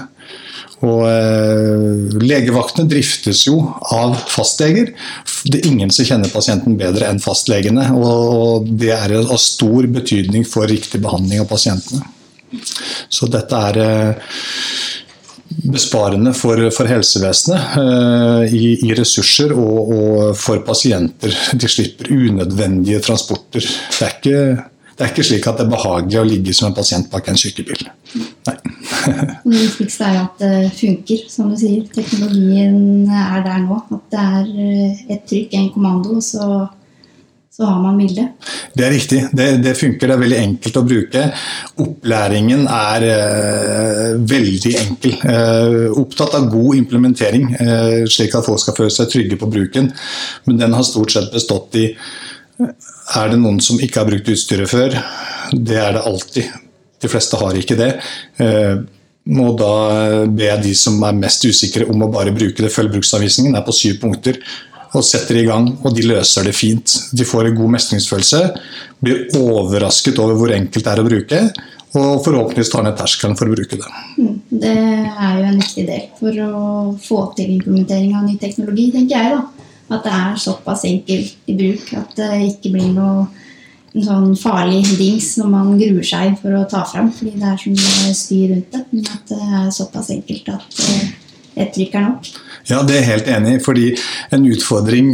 Og 0.86 1.08
eh, 1.10 2.18
Legevaktene 2.22 2.90
driftes 2.90 3.46
jo 3.48 3.58
av 3.94 4.14
fastleger. 4.30 4.92
Det 5.48 5.62
er 5.62 5.72
ingen 5.72 5.94
som 5.94 6.06
kjenner 6.06 6.34
pasienten 6.34 6.78
bedre 6.78 7.10
enn 7.10 7.22
fastlegene. 7.24 7.90
Og 7.98 8.68
det 8.78 8.94
er 8.94 9.16
av 9.24 9.40
stor 9.42 9.90
betydning 9.90 10.46
for 10.46 10.70
riktig 10.70 11.02
behandling 11.04 11.42
av 11.42 11.50
pasientene. 11.50 12.06
Så 13.10 13.28
dette 13.32 13.64
er 13.72 13.82
eh, 13.82 14.38
besparende 15.68 16.34
for, 16.38 16.62
for 16.76 16.90
helsevesenet 16.90 17.78
eh, 17.82 18.56
i, 18.56 18.64
i, 18.86 18.94
ressurser 18.98 19.54
og, 19.58 19.92
og, 19.98 20.18
for 20.40 20.62
pasienter. 20.68 21.34
De 21.58 21.72
slipper 21.72 22.12
unødvendige 22.14 23.02
transporter. 23.04 23.66
Det 23.66 24.06
er 24.06 24.18
ikke 24.20 24.42
det 24.98 25.06
er 25.06 25.12
ikke 25.14 25.28
slik 25.28 25.46
at 25.46 25.60
det 25.60 25.68
er 25.68 25.74
behagelig 25.76 26.18
å 26.18 26.26
ligge 26.26 26.54
som 26.58 26.72
en 26.72 26.78
pasient 26.78 27.10
bak 27.12 27.28
en 27.30 27.38
sykebil. 27.38 27.84
Nei. 28.48 28.56
det 29.52 29.60
viktigste 29.60 30.08
er 30.08 30.18
at 30.24 30.42
det 30.42 30.72
funker, 30.74 31.28
som 31.30 31.52
du 31.52 31.58
sier. 31.60 31.84
Teknologien 31.94 33.06
er 33.06 33.44
der 33.46 33.62
nå. 33.68 33.78
At 33.94 34.08
det 34.16 34.24
er 34.24 34.50
eh, 34.66 35.04
et 35.14 35.30
trykk, 35.30 35.54
en 35.60 35.70
kommando, 35.76 36.18
så, 36.26 36.66
så 37.54 37.70
har 37.70 37.78
man 37.84 38.02
bildet. 38.02 38.50
Det 38.74 38.88
er 38.88 38.94
riktig. 38.96 39.22
Det, 39.38 39.48
det, 39.68 39.76
funker. 39.78 40.10
Det 40.10 40.18
er 40.18 40.26
veldig 40.26 40.42
enkelt 40.48 40.82
å 40.82 40.86
bruke. 40.90 41.30
Opplæringen 41.86 42.66
er 42.66 43.08
eh, 43.12 44.12
veldig 44.34 44.76
enkel. 44.82 45.18
Eh, 45.30 45.80
opptatt 45.94 46.42
av 46.42 46.50
god 46.58 46.82
implementering, 46.82 47.52
eh, 47.54 48.04
slik 48.10 48.34
at 48.34 48.50
folk 48.50 48.66
skal 48.66 48.82
føle 48.82 48.98
seg 48.98 49.14
trygge 49.14 49.38
på 49.38 49.54
bruken. 49.60 49.94
Men 50.50 50.66
den 50.66 50.74
har 50.74 50.90
stort 50.90 51.14
sett 51.14 51.30
bestått 51.38 51.78
i 51.78 51.92
er 53.16 53.32
det 53.32 53.40
noen 53.40 53.60
som 53.64 53.80
ikke 53.80 54.02
har 54.02 54.10
brukt 54.10 54.30
utstyret 54.34 54.72
før? 54.72 54.96
Det 55.54 55.80
er 55.80 55.96
det 55.96 56.06
alltid. 56.10 56.56
De 57.02 57.12
fleste 57.12 57.40
har 57.40 57.56
ikke 57.56 57.78
det. 57.80 57.92
Eh, 58.44 58.80
må 59.28 59.52
da 59.60 60.26
be 60.32 60.50
de 60.64 60.74
som 60.78 61.00
er 61.04 61.16
mest 61.18 61.44
usikre 61.48 61.88
om 61.92 62.04
å 62.04 62.12
bare 62.12 62.36
bruke 62.36 62.64
det. 62.64 62.72
Følg 62.74 62.94
bruksanvisningen, 62.96 63.56
er 63.56 63.66
på 63.66 63.76
syv 63.76 64.00
punkter. 64.04 64.40
Og 64.96 65.04
setter 65.04 65.42
i 65.42 65.46
gang, 65.48 65.68
og 65.84 65.96
de 65.96 66.06
løser 66.08 66.48
det 66.48 66.56
fint. 66.56 66.94
De 67.12 67.26
får 67.28 67.50
en 67.50 67.58
god 67.58 67.74
mestringsfølelse. 67.76 68.44
Blir 69.04 69.26
overrasket 69.38 70.20
over 70.24 70.40
hvor 70.40 70.54
enkelt 70.56 70.86
det 70.86 70.94
er 70.94 71.02
å 71.04 71.08
bruke. 71.08 71.42
Og 71.98 72.24
forhåpentligvis 72.24 72.72
tar 72.72 72.86
ned 72.86 72.98
terskelen 73.00 73.36
for 73.40 73.50
å 73.50 73.56
bruke 73.56 73.80
det. 73.80 73.92
Mm, 74.20 74.34
det 74.64 74.74
er 74.78 75.38
jo 75.40 75.46
en 75.48 75.62
viktig 75.62 75.86
del 75.88 76.08
for 76.20 76.42
å 76.44 76.64
få 77.04 77.22
til 77.38 77.54
implementering 77.58 78.16
av 78.18 78.28
ny 78.28 78.36
teknologi, 78.42 78.90
tenker 78.96 79.16
jeg. 79.16 79.38
da. 79.38 79.57
At 79.88 80.04
det 80.04 80.14
er 80.14 80.40
såpass 80.42 80.84
enkelt 80.88 81.48
i 81.48 81.56
bruk 81.56 81.94
at 81.96 82.16
det 82.18 82.32
ikke 82.50 82.74
blir 82.74 82.90
noe 82.96 83.28
en 83.96 84.04
sånn 84.04 84.34
farlig 84.38 84.84
dings 85.00 85.32
når 85.40 85.48
man 85.54 85.78
gruer 85.80 86.06
seg 86.06 86.36
for 86.42 86.58
å 86.58 86.66
ta 86.70 86.84
fram 86.86 87.08
fordi 87.16 87.38
det 87.40 87.48
er 87.48 87.62
så 87.62 87.72
mye 87.74 88.18
styr 88.18 88.52
rundt 88.52 88.76
det. 88.76 88.84
Men 88.92 89.08
at 89.14 89.32
det 89.32 89.40
er 89.62 89.72
såpass 89.74 90.12
enkelt 90.14 90.52
at 90.54 90.82
trykk 91.74 91.96
er 91.98 92.06
nok. 92.06 92.30
Ja, 92.68 92.82
det 92.84 92.98
er 92.98 93.00
jeg 93.00 93.08
helt 93.08 93.28
enig 93.32 93.52
i. 93.56 93.60
fordi 93.64 93.86
En 94.36 94.46
utfordring 94.46 95.14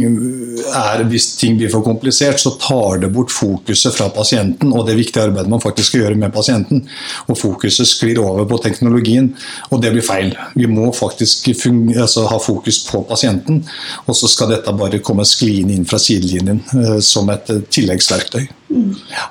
er 0.74 1.04
hvis 1.08 1.28
ting 1.38 1.58
blir 1.58 1.70
for 1.70 1.84
komplisert, 1.86 2.40
så 2.40 2.54
tar 2.60 2.98
det 3.02 3.12
bort 3.14 3.30
fokuset 3.30 3.94
fra 3.94 4.08
pasienten 4.08 4.72
og 4.72 4.86
det 4.88 4.96
viktige 4.98 5.28
arbeidet 5.28 5.50
man 5.50 5.62
faktisk 5.62 5.92
skal 5.92 6.00
gjøre 6.00 6.18
med 6.18 6.32
pasienten. 6.34 6.82
Og 7.28 7.38
Fokuset 7.38 7.88
sklir 7.88 8.18
over 8.22 8.44
på 8.48 8.58
teknologien, 8.62 9.30
og 9.70 9.82
det 9.82 9.92
blir 9.92 10.02
feil. 10.02 10.34
Vi 10.54 10.66
må 10.66 10.90
faktisk 10.92 11.48
altså, 11.96 12.26
ha 12.26 12.38
fokus 12.38 12.84
på 12.88 13.04
pasienten, 13.08 13.62
og 14.06 14.16
så 14.16 14.28
skal 14.28 14.50
dette 14.54 14.72
bare 14.72 15.02
komme 15.04 15.26
skliende 15.28 15.74
inn 15.74 15.86
fra 15.86 15.98
sidelinjen 15.98 16.62
uh, 16.74 16.98
som 17.00 17.30
et 17.30 17.50
uh, 17.50 17.62
tilleggsverktøy. 17.70 18.46
Mm. 18.70 18.92
Ja. 19.12 19.30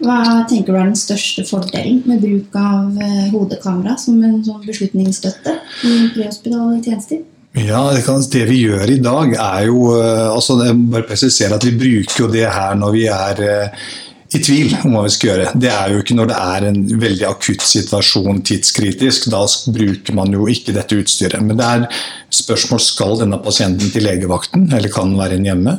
Hva 0.00 0.44
tenker 0.48 0.72
du 0.72 0.78
er 0.78 0.88
den 0.88 0.96
største 0.96 1.44
fordelen 1.44 2.00
med 2.08 2.22
bruk 2.24 2.54
av 2.56 2.96
eh, 3.04 3.26
hodekamera 3.34 3.98
som 4.00 4.20
en 4.24 4.38
sånn 4.44 4.62
beslutningsstøtte 4.64 5.56
i 5.84 5.96
prehospitale 6.14 6.78
tjenester? 6.84 7.20
Ja, 7.58 7.82
Det 7.92 8.44
vi 8.46 8.60
gjør 8.62 8.90
i 8.90 9.00
dag, 9.02 9.34
er 9.34 9.66
jo 9.66 9.90
eh, 9.98 10.28
altså 10.30 10.56
bare 10.56 11.04
presisere 11.08 11.56
at 11.56 11.66
Vi 11.66 11.74
bruker 11.76 12.24
jo 12.24 12.30
det 12.32 12.46
her 12.46 12.78
når 12.78 12.94
vi 12.94 13.04
er 13.10 13.42
eh, 13.44 13.90
i 14.30 14.38
tvil 14.38 14.76
om 14.84 14.94
hva 14.94 15.02
vi 15.04 15.12
skal 15.12 15.32
gjøre. 15.32 15.50
Det 15.58 15.70
er 15.74 15.90
jo 15.92 16.00
ikke 16.04 16.16
når 16.16 16.30
det 16.30 16.38
er 16.38 16.66
en 16.68 16.80
veldig 17.02 17.26
akutt 17.26 17.64
situasjon, 17.66 18.44
tidskritisk. 18.46 19.26
Da 19.32 19.42
bruker 19.74 20.14
man 20.14 20.30
jo 20.32 20.46
ikke 20.48 20.74
dette 20.76 21.00
utstyret. 21.02 21.42
Men 21.42 21.58
det 21.58 21.66
er 21.66 22.04
spørsmål 22.40 22.80
skal 22.84 23.18
denne 23.24 23.40
pasienten 23.42 23.90
til 23.90 24.06
legevakten, 24.06 24.68
eller 24.70 24.94
kan 24.94 25.10
den 25.10 25.18
være 25.18 25.40
inne 25.40 25.50
hjemme? 25.50 25.76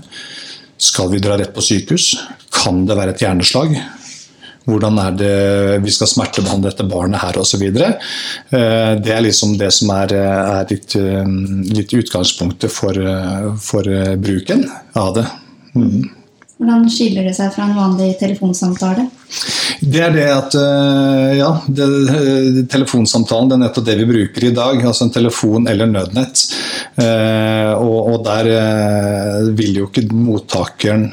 Skal 0.81 1.13
vi 1.13 1.23
dra 1.23 1.39
rett 1.39 1.55
på 1.55 1.63
sykehus? 1.63 2.11
Kan 2.51 2.83
det 2.89 2.99
være 2.99 3.15
et 3.15 3.23
hjerneslag? 3.23 3.79
Hvordan 4.71 4.99
er 5.03 5.17
det 5.19 5.35
vi 5.83 5.93
skal 5.93 6.09
smertebehandle 6.09 6.71
dette 6.71 6.87
barnet 6.87 7.21
her 7.21 7.39
osv. 7.41 7.65
Eh, 7.67 8.93
det 9.01 9.13
er 9.13 9.25
liksom 9.25 9.57
det 9.59 9.71
som 9.75 9.91
er, 9.95 10.15
er 10.15 10.71
litt, 10.71 10.95
eh, 10.99 11.35
litt, 11.75 11.93
utgangspunktet 12.01 12.71
for, 12.73 12.97
for 13.61 13.91
bruken 14.21 14.65
av 14.97 15.13
det. 15.19 15.27
Mm. 15.75 16.09
Hvordan 16.61 16.85
skiller 16.93 17.25
det 17.25 17.33
seg 17.33 17.49
fra 17.55 17.65
en 17.65 17.73
vanlig 17.73 18.11
telefonsamtale? 18.19 19.07
Det 19.81 20.01
er 20.05 20.13
det 20.13 20.27
at 20.29 20.55
eh, 20.59 21.31
ja, 21.39 21.49
det, 21.65 21.87
telefonsamtalen 22.69 23.49
det 23.49 23.57
er 23.57 23.63
nettopp 23.63 23.87
det 23.87 23.97
vi 24.03 24.09
bruker 24.11 24.45
i 24.45 24.53
dag. 24.53 24.85
Altså 24.85 25.07
en 25.07 25.15
telefon 25.15 25.67
eller 25.71 25.89
nødnett. 25.89 26.45
Og, 27.01 27.99
og 28.13 28.17
der 28.27 28.49
vil 29.57 29.79
jo 29.79 29.87
ikke 29.87 30.03
mottakeren 30.13 31.07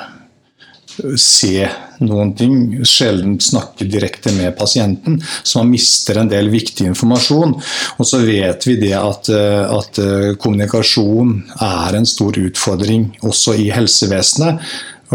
se 1.17 1.69
noen 2.05 2.35
ting, 2.39 2.59
sjelden 2.87 3.39
snakke 3.43 3.87
direkte 3.89 4.33
med 4.37 4.57
pasienten, 4.59 5.19
så 5.43 5.63
man 5.63 5.73
mister 5.73 6.21
en 6.21 6.31
del 6.31 6.51
viktig 6.53 6.87
informasjon. 6.93 7.57
Og 7.99 8.07
så 8.07 8.23
vet 8.27 8.69
vi 8.69 8.77
det 8.81 8.95
at, 8.99 9.31
eh, 9.33 9.65
at 9.79 10.03
eh, 10.03 10.31
kommunikasjon 10.41 11.35
er 11.65 11.99
en 11.99 12.09
stor 12.09 12.39
utfordring 12.39 13.11
også 13.27 13.59
i 13.59 13.69
helsevesenet. 13.75 14.63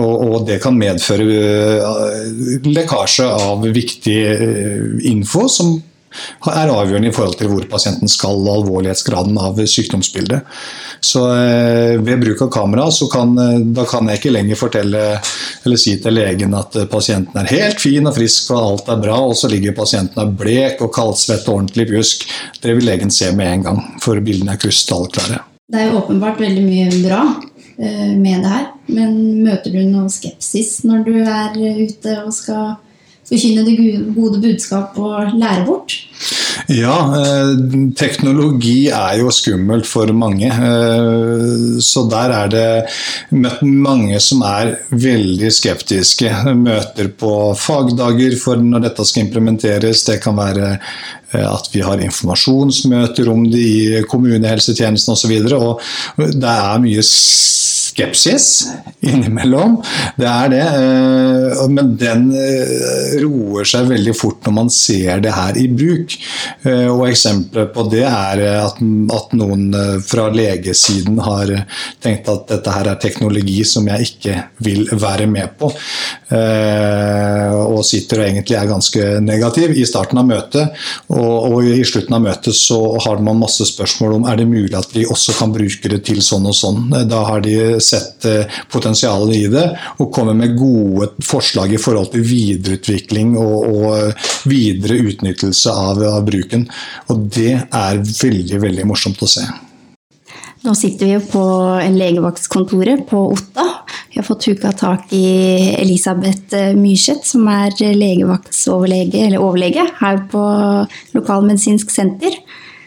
Og, 0.01 0.13
og 0.25 0.37
det 0.47 0.57
kan 0.63 0.77
medføre 0.77 1.25
eh, 1.29 2.61
lekkasje 2.65 3.29
av 3.29 3.65
viktig 3.75 4.19
info 5.13 5.47
som 5.51 5.75
er 6.51 6.71
avgjørende 6.71 7.09
i 7.09 7.15
forhold 7.15 7.37
til 7.39 7.51
hvor 7.51 7.67
pasienten 7.71 8.11
skal 8.11 8.41
og 8.43 8.51
alvorlighetsgraden 8.57 9.37
av 9.39 9.59
sykdomsbildet. 9.69 10.43
Så 11.03 11.23
eh, 11.35 12.01
Ved 12.03 12.21
bruk 12.21 12.41
av 12.41 12.51
kamera 12.53 12.91
så 12.91 13.07
kan, 13.11 13.37
eh, 13.37 13.59
da 13.75 13.85
kan 13.89 14.07
jeg 14.09 14.21
ikke 14.21 14.33
lenger 14.33 14.59
fortelle 14.59 15.03
eller 15.63 15.79
si 15.79 15.95
til 16.01 16.15
legen 16.17 16.55
at 16.57 16.75
eh, 16.79 16.89
pasienten 16.91 17.41
er 17.41 17.51
helt 17.51 17.81
fin 17.83 18.07
og 18.07 18.15
frisk 18.17 18.51
og 18.53 18.61
alt 18.61 18.91
er 18.93 19.01
bra, 19.03 19.17
og 19.29 19.35
så 19.37 19.51
ligger 19.51 19.75
pasienten 19.77 20.23
er 20.23 20.35
blek 20.43 20.83
og 20.83 20.93
kaldsvett 20.95 21.47
og 21.47 21.59
ordentlig 21.59 21.89
pjusk. 21.91 22.27
Det 22.63 22.77
vil 22.77 22.87
legen 22.87 23.11
se 23.13 23.31
med 23.35 23.57
en 23.57 23.67
gang, 23.67 23.81
for 24.03 24.19
bildene 24.23 24.55
er 24.55 24.61
krystallklare. 24.61 25.41
Det 25.73 25.81
er 25.81 25.89
jo 25.89 25.99
åpenbart 26.03 26.39
veldig 26.43 26.63
mye 26.67 27.03
bra 27.03 27.23
med 27.73 28.43
det 28.43 28.49
her, 28.51 28.65
men 28.93 29.15
møter 29.41 29.73
du 29.73 29.79
noe 29.89 30.11
skepsis 30.13 30.83
når 30.85 30.99
du 31.07 31.15
er 31.23 31.55
ute 31.57 32.13
og 32.21 32.29
skal 32.35 32.75
forkynne 33.29 33.65
det 33.67 33.77
gode 34.15 34.41
budskap 34.43 34.97
og 34.99 35.37
lære 35.39 35.65
bort? 35.67 35.99
Ja, 36.71 36.95
eh, 37.17 37.57
teknologi 37.97 38.87
er 38.93 39.17
jo 39.19 39.31
skummelt 39.33 39.87
for 39.89 40.11
mange. 40.15 40.47
Eh, 40.47 41.79
så 41.83 42.05
der 42.09 42.33
er 42.37 42.51
det 42.53 42.67
møtt 43.35 43.63
mange 43.63 44.19
som 44.23 44.43
er 44.47 44.77
veldig 44.91 45.51
skeptiske. 45.51 46.31
Møter 46.55 47.09
på 47.19 47.33
fagdager 47.59 48.37
for 48.39 48.61
når 48.61 48.87
dette 48.87 49.07
skal 49.09 49.25
implementeres. 49.25 50.05
Det 50.07 50.21
kan 50.23 50.37
være 50.37 50.77
eh, 51.33 51.47
at 51.47 51.69
vi 51.73 51.83
har 51.83 51.99
informasjonsmøter 51.99 53.31
om 53.33 53.43
det 53.49 53.63
i 53.63 54.03
kommunehelsetjenesten 54.07 55.17
osv. 55.17 55.35
Det 55.43 56.55
er 56.55 56.83
mye 56.85 57.03
skepsis 57.93 58.47
innimellom. 59.05 59.77
Det 60.17 60.27
er 60.29 60.49
det. 60.49 60.61
eh, 60.65 61.63
Men 61.69 61.93
den 61.99 62.25
eh, 62.35 63.17
roer 63.23 63.67
seg 63.67 63.87
veldig 63.91 64.15
fort 64.17 64.45
når 64.47 64.55
man 64.57 64.69
ser 64.73 65.21
det 65.23 65.33
her 65.35 65.57
i 65.59 65.67
bruk. 65.69 66.15
Eh, 66.65 66.87
Og 66.89 67.05
eksempler 67.09 67.67
på 67.73 67.85
det 67.91 68.03
er 68.07 68.41
at, 68.63 68.81
noen 69.33 69.65
fra 70.05 70.27
legesiden 70.33 71.19
har 71.23 71.49
tenkt 72.03 72.27
at 72.31 72.47
dette 72.49 72.73
her 72.73 72.89
er 72.91 72.99
teknologi 73.01 73.63
som 73.67 73.87
jeg 73.89 74.09
ikke 74.09 74.35
vil 74.65 74.87
være 74.91 75.27
med 75.29 75.53
på. 75.59 75.69
Og 77.73 77.81
sitter 77.87 78.21
og 78.21 78.25
egentlig 78.27 78.57
er 78.57 78.69
ganske 78.69 79.07
negativ 79.23 79.73
i 79.77 79.85
starten 79.87 80.19
av 80.21 80.27
møtet. 80.29 80.79
Og 81.13 81.59
i 81.67 81.83
slutten 81.87 82.15
av 82.17 82.23
møtet 82.25 82.55
så 82.57 82.79
har 83.05 83.21
man 83.23 83.41
masse 83.41 83.65
spørsmål 83.69 84.17
om 84.19 84.27
er 84.29 84.39
det 84.41 84.47
mulig 84.49 84.75
at 84.77 84.93
vi 84.95 85.05
også 85.05 85.35
kan 85.37 85.53
bruke 85.55 85.91
det 85.91 86.01
til 86.07 86.21
sånn 86.25 86.47
og 86.49 86.57
sånn. 86.57 86.81
Da 87.09 87.23
har 87.29 87.43
de 87.45 87.57
sett 87.85 88.25
eh, 88.29 88.61
potensialet 88.71 89.35
i 89.37 89.49
det 89.51 89.65
og 89.97 90.11
kommer 90.13 90.37
med 90.37 90.55
gode 90.57 91.11
forslag 91.23 91.75
i 91.75 91.81
forhold 91.81 92.13
til 92.13 92.25
videreutvikling 92.27 93.35
og, 93.39 93.67
og 93.67 94.49
videre 94.49 95.01
utnyttelse 95.03 95.73
av, 95.73 96.01
av 96.13 96.23
bruken. 96.27 96.65
Og 97.11 97.27
det 97.35 97.53
er 97.59 98.01
veldig, 98.01 98.63
veldig 98.63 98.89
morsomt 98.89 99.23
å 99.23 99.29
se. 99.29 99.45
Nå 100.63 100.71
sitter 100.79 101.09
vi 101.09 101.15
jo 101.17 101.23
på 101.27 101.43
legevaktskontoret 101.91 103.03
på 103.09 103.19
Otta. 103.33 103.65
Vi 104.13 104.21
har 104.21 104.27
fått 104.27 104.47
huka 104.47 104.71
tak 104.79 105.11
i 105.11 105.25
Elisabeth 105.75 106.55
Myrseth, 106.77 107.27
som 107.27 107.49
er 107.51 107.75
legevaktsoverlege, 107.75 109.25
eller 109.27 109.43
overlege 109.43 109.83
her 109.99 110.21
på 110.31 110.43
Lokalmedisinsk 111.17 111.91
senter. 111.91 112.37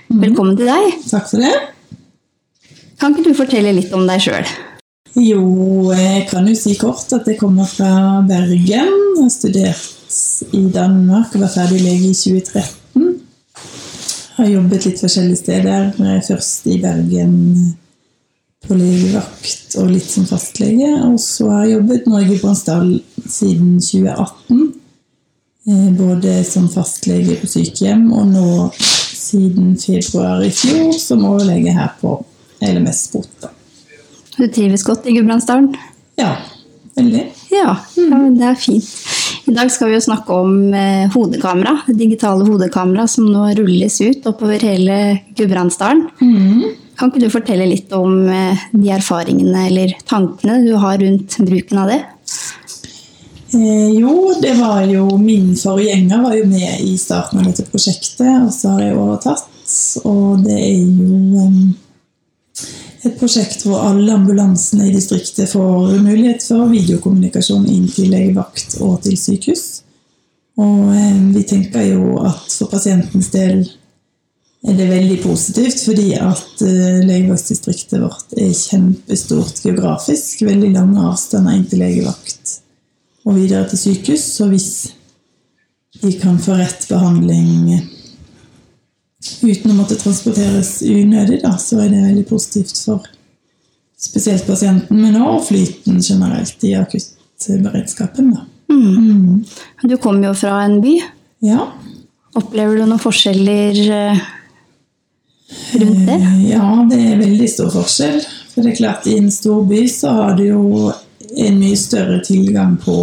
Velkommen 0.08 0.56
til 0.56 0.70
deg. 0.70 1.02
Takk 1.10 1.28
for 1.34 1.44
det. 1.44 1.52
Kan 2.96 3.12
ikke 3.12 3.28
du 3.28 3.36
fortelle 3.36 3.74
litt 3.76 3.92
om 3.92 4.06
deg 4.08 4.24
sjøl? 4.24 4.48
Jo, 5.16 5.92
jeg 5.96 6.26
kan 6.28 6.44
jo 6.44 6.52
si 6.52 6.74
kort 6.76 7.08
at 7.16 7.24
jeg 7.24 7.38
kommer 7.40 7.64
fra 7.64 8.20
Bergen. 8.28 8.90
Har 9.16 9.30
studert 9.32 10.52
i 10.52 10.60
Danmark 10.74 11.32
og 11.32 11.40
var 11.46 11.54
ferdig 11.54 11.78
lege 11.80 12.10
i 12.10 12.18
2013. 12.18 13.06
Har 14.36 14.50
jobbet 14.50 14.84
litt 14.84 15.00
forskjellige 15.00 15.40
steder. 15.40 15.88
Først 16.26 16.68
i 16.68 16.76
Bergen 16.84 17.32
på 18.66 18.76
legevakt 18.76 19.78
og 19.80 19.88
litt 19.94 20.12
som 20.12 20.28
fastlege. 20.28 20.92
Og 21.08 21.16
så 21.24 21.48
har 21.48 21.64
jeg 21.64 21.78
jobbet 21.78 22.12
nå 22.12 22.20
i 22.20 22.28
Gudbrandsdal 22.34 22.94
siden 23.24 23.78
2018. 23.80 24.64
eh, 25.72 25.90
Både 25.96 26.38
som 26.44 26.68
fastlege 26.68 27.40
på 27.40 27.54
sykehjem 27.56 28.10
og 28.12 28.34
nå 28.36 28.48
siden 28.76 29.78
februar 29.80 30.44
i 30.44 30.52
fjor 30.52 30.92
som 31.00 31.24
overlege 31.24 31.72
her 31.72 31.96
på 32.04 32.18
LMS 32.60 33.06
Bota. 33.16 33.55
Du 34.36 34.46
trives 34.52 34.84
godt 34.84 35.06
i 35.08 35.14
Gudbrandsdalen? 35.16 35.70
Ja, 36.20 36.34
veldig. 36.96 37.22
Ja, 37.54 37.76
ja, 37.96 38.18
det 38.36 38.48
er 38.50 38.58
fint. 38.60 38.88
I 39.46 39.54
dag 39.54 39.70
skal 39.70 39.88
vi 39.88 39.96
jo 39.96 40.02
snakke 40.02 40.34
om 40.34 40.74
eh, 40.74 41.06
hodekamera, 41.14 41.76
digitale 41.94 42.44
hodekamera 42.48 43.06
som 43.08 43.28
nå 43.30 43.46
rulles 43.56 44.00
ut 44.02 44.26
oppover 44.28 44.64
hele 44.66 44.98
Gudbrandsdalen. 45.38 46.08
Kan 46.96 47.12
ikke 47.12 47.22
du 47.22 47.32
fortelle 47.32 47.68
litt 47.70 47.92
om 47.96 48.26
eh, 48.32 48.66
de 48.72 48.92
erfaringene 48.96 49.68
eller 49.70 49.96
tankene 50.08 50.58
du 50.66 50.74
har 50.82 50.98
rundt 51.00 51.38
bruken 51.46 51.80
av 51.84 51.92
det? 51.92 52.00
Eh, 53.54 53.90
jo, 53.96 54.34
det 54.42 54.56
var 54.58 54.82
jo 54.90 55.06
min 55.20 55.54
forgjenger 55.56 56.24
var 56.26 56.36
jo 56.36 56.46
med 56.50 56.80
i 56.82 56.96
starten 57.00 57.40
av 57.40 57.50
dette 57.50 57.68
prosjektet, 57.70 58.26
og 58.42 58.52
så 58.52 58.74
har 58.74 58.88
jeg 58.88 58.98
overtatt. 58.98 59.52
Og 60.04 60.42
det 60.44 60.56
er 60.58 60.72
jo 60.74 61.46
em, 61.46 61.60
et 63.06 63.18
prosjekt 63.18 63.64
hvor 63.66 63.84
alle 63.86 64.12
ambulansene 64.14 64.88
i 64.88 64.94
distriktet 64.94 65.50
får 65.52 65.96
mulighet 66.04 66.44
for 66.44 66.68
videokommunikasjon 66.72 67.66
inn 67.70 67.88
til 67.92 68.12
legevakt 68.12 68.78
og 68.84 69.00
til 69.06 69.16
sykehus. 69.20 69.64
Og 70.56 70.92
em, 70.96 71.32
vi 71.34 71.42
tenker 71.48 71.84
jo 71.90 72.16
at 72.24 72.46
for 72.52 72.70
pasientens 72.72 73.28
del 73.34 73.64
er 74.66 74.74
det 74.74 74.86
veldig 74.88 75.18
positivt, 75.22 75.82
fordi 75.84 76.06
at 76.18 76.62
eh, 76.64 77.02
legevaktsdistriktet 77.06 78.00
vårt 78.02 78.32
er 78.40 78.54
kjempestort 78.56 79.60
geografisk. 79.62 80.42
Veldig 80.48 80.72
lange 80.74 81.04
avstander 81.06 81.58
inn 81.58 81.66
til 81.70 81.84
legevakt 81.84 82.56
og 83.26 83.36
videre 83.36 83.68
til 83.70 83.82
sykehus. 83.82 84.24
Så 84.38 84.48
hvis 84.50 84.70
de 86.02 86.12
kan 86.20 86.40
få 86.42 86.56
rett 86.58 86.88
behandling 86.90 87.76
uten 89.42 89.72
å 89.72 89.76
måtte 89.76 89.98
transporteres 90.00 90.78
unødig, 90.86 91.40
da, 91.44 91.54
så 91.60 91.80
er 91.84 91.92
det 91.92 92.04
veldig 92.04 92.26
positivt 92.28 92.76
for 92.84 93.06
spesielt 93.96 94.46
pasienten, 94.46 95.00
men 95.00 95.16
også 95.16 95.48
flyten 95.50 96.00
generelt 96.04 96.64
i 96.68 96.74
akuttberedskapen. 96.76 98.34
Da. 98.34 98.44
Du 99.88 99.96
kommer 100.02 100.30
jo 100.30 100.34
fra 100.36 100.58
en 100.66 100.80
by. 100.84 100.96
Ja. 101.46 101.70
Opplever 102.36 102.76
du 102.76 102.84
noen 102.84 103.00
forskjeller 103.00 103.78
eh, 103.96 104.24
rundt 105.80 106.04
det? 106.08 106.18
Eh, 106.20 106.42
Ja, 106.50 106.68
det 106.90 107.00
er 107.00 107.22
veldig 107.22 107.48
stor 107.50 107.72
forskjell. 107.72 108.20
For 108.52 108.64
det 108.64 108.74
er 108.74 108.80
klart, 108.82 109.08
i 109.08 109.16
en 109.20 109.30
stor 109.32 109.64
by 109.68 109.82
så 109.92 110.12
har 110.16 110.36
du 110.36 110.44
jo 110.48 110.92
en 111.36 111.58
mye 111.60 111.76
større 111.76 112.20
tilgang 112.24 112.76
på 112.80 112.94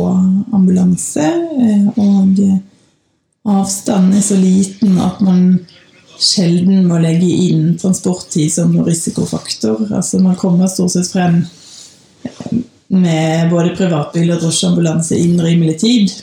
ambulanse, 0.54 1.26
eh, 1.26 1.88
og 1.98 2.44
avstanden 3.44 4.18
er 4.18 4.26
så 4.26 4.38
liten 4.40 4.98
at 5.02 5.20
man 5.26 5.60
sjelden 6.22 6.86
må 6.88 7.00
legge 7.02 7.30
inn 7.48 7.74
transporttid 7.80 8.52
som 8.54 8.74
risikofaktor. 8.86 9.88
Altså 9.92 10.22
man 10.24 10.38
kommer 10.40 10.72
stort 10.72 10.94
sett 10.96 11.10
frem 11.12 11.42
med 12.94 13.50
både 13.50 13.74
privatbil 13.78 14.32
og 14.36 14.44
drosjeambulanse 14.44 15.18
innen 15.18 15.42
rimelig 15.46 15.80
tid. 15.82 16.14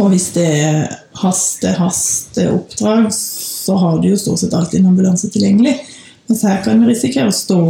Og 0.00 0.10
hvis 0.12 0.30
det 0.36 0.46
er 0.60 0.78
haste, 1.20 1.72
haste 1.78 2.46
oppdrag, 2.52 3.08
så 3.14 3.76
har 3.80 4.00
du 4.00 4.08
jo 4.10 4.20
stort 4.20 4.42
sett 4.42 4.54
alltid 4.56 4.80
en 4.80 4.92
ambulanse 4.92 5.30
tilgjengelig. 5.32 5.76
Mens 6.28 6.44
her 6.46 6.62
kan 6.64 6.80
du 6.80 6.88
risikere 6.88 7.30
å 7.30 7.36
stå 7.36 7.60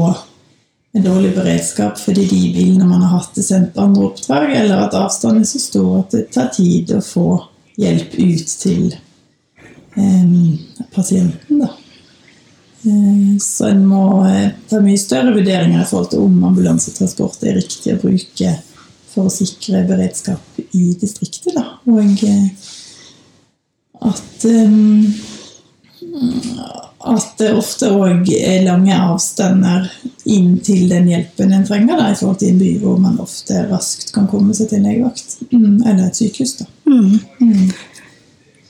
med 0.94 1.06
dårlig 1.06 1.32
beredskap 1.34 1.98
fordi 1.98 2.26
de 2.30 2.42
bilene 2.54 2.86
man 2.86 3.02
har 3.02 3.16
hatt, 3.18 3.38
er 3.38 3.46
sendt 3.46 3.72
på 3.74 3.82
andre 3.82 4.08
oppdrag, 4.10 4.52
eller 4.60 4.84
at 4.84 4.94
avstanden 4.98 5.42
er 5.42 5.50
så 5.50 5.62
stor 5.62 5.90
at 6.04 6.14
det 6.14 6.28
tar 6.34 6.52
tid 6.54 6.92
å 6.94 7.00
få 7.02 7.28
hjelp 7.80 8.14
ut 8.14 8.54
til 8.60 8.94
eh, 9.96 10.84
pasienten. 10.94 11.64
Da. 11.64 11.70
Eh, 12.84 13.38
så 13.40 13.70
en 13.70 13.86
må 13.88 14.04
eh, 14.28 14.50
ta 14.68 14.80
mye 14.84 15.00
større 15.00 15.32
vurderinger 15.34 15.80
i 15.82 15.88
forhold 15.88 16.10
til 16.12 16.24
om 16.26 16.42
ambulansetransport 16.50 17.46
er 17.48 17.58
riktig 17.60 17.94
å 17.94 18.00
bruke 18.02 18.56
for 19.14 19.28
å 19.28 19.32
sikre 19.32 19.84
beredskap 19.88 20.58
i 20.76 20.90
distriktet. 21.00 21.54
Da. 21.56 21.78
Og 21.88 22.26
eh, 22.28 22.48
at 24.04 24.48
at 27.04 27.38
det 27.40 27.50
ofte 27.52 27.88
òg 27.92 28.28
er 28.32 28.64
lange 28.64 28.96
avstander 28.96 29.88
inn 30.30 30.54
til 30.64 30.86
den 30.88 31.08
hjelpen 31.10 31.52
en 31.52 31.66
trenger, 31.66 31.98
da, 32.00 32.10
i 32.10 32.16
forhold 32.16 32.38
til 32.40 32.54
en 32.54 32.60
by 32.60 32.70
hvor 32.80 33.00
man 33.00 33.18
ofte 33.20 33.64
raskt 33.68 34.12
kan 34.14 34.28
komme 34.30 34.56
seg 34.56 34.70
til 34.70 34.80
en 34.80 34.88
legevakt. 34.88 35.34
Mm, 35.50 35.82
eller 35.82 36.06
et 36.06 36.20
sykehus. 36.20 36.54
da. 36.62 36.68
Mm. 36.88 37.72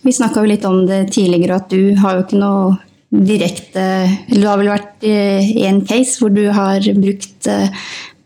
Vi 0.04 0.12
snakka 0.12 0.42
jo 0.42 0.50
litt 0.50 0.64
om 0.68 0.82
det 0.88 1.06
tidligere, 1.14 1.56
at 1.62 1.70
du 1.72 1.94
har 2.00 2.18
jo 2.18 2.26
ikke 2.26 2.40
noe 2.40 2.74
direkte 3.14 3.82
Eller 4.28 4.40
du 4.42 4.48
har 4.48 4.58
vel 4.58 4.72
vært 4.72 5.04
i 5.06 5.66
en 5.68 5.84
case 5.86 6.18
hvor 6.18 6.32
du 6.34 6.48
har 6.50 6.82
brukt, 6.98 7.46
eh, 7.46 7.68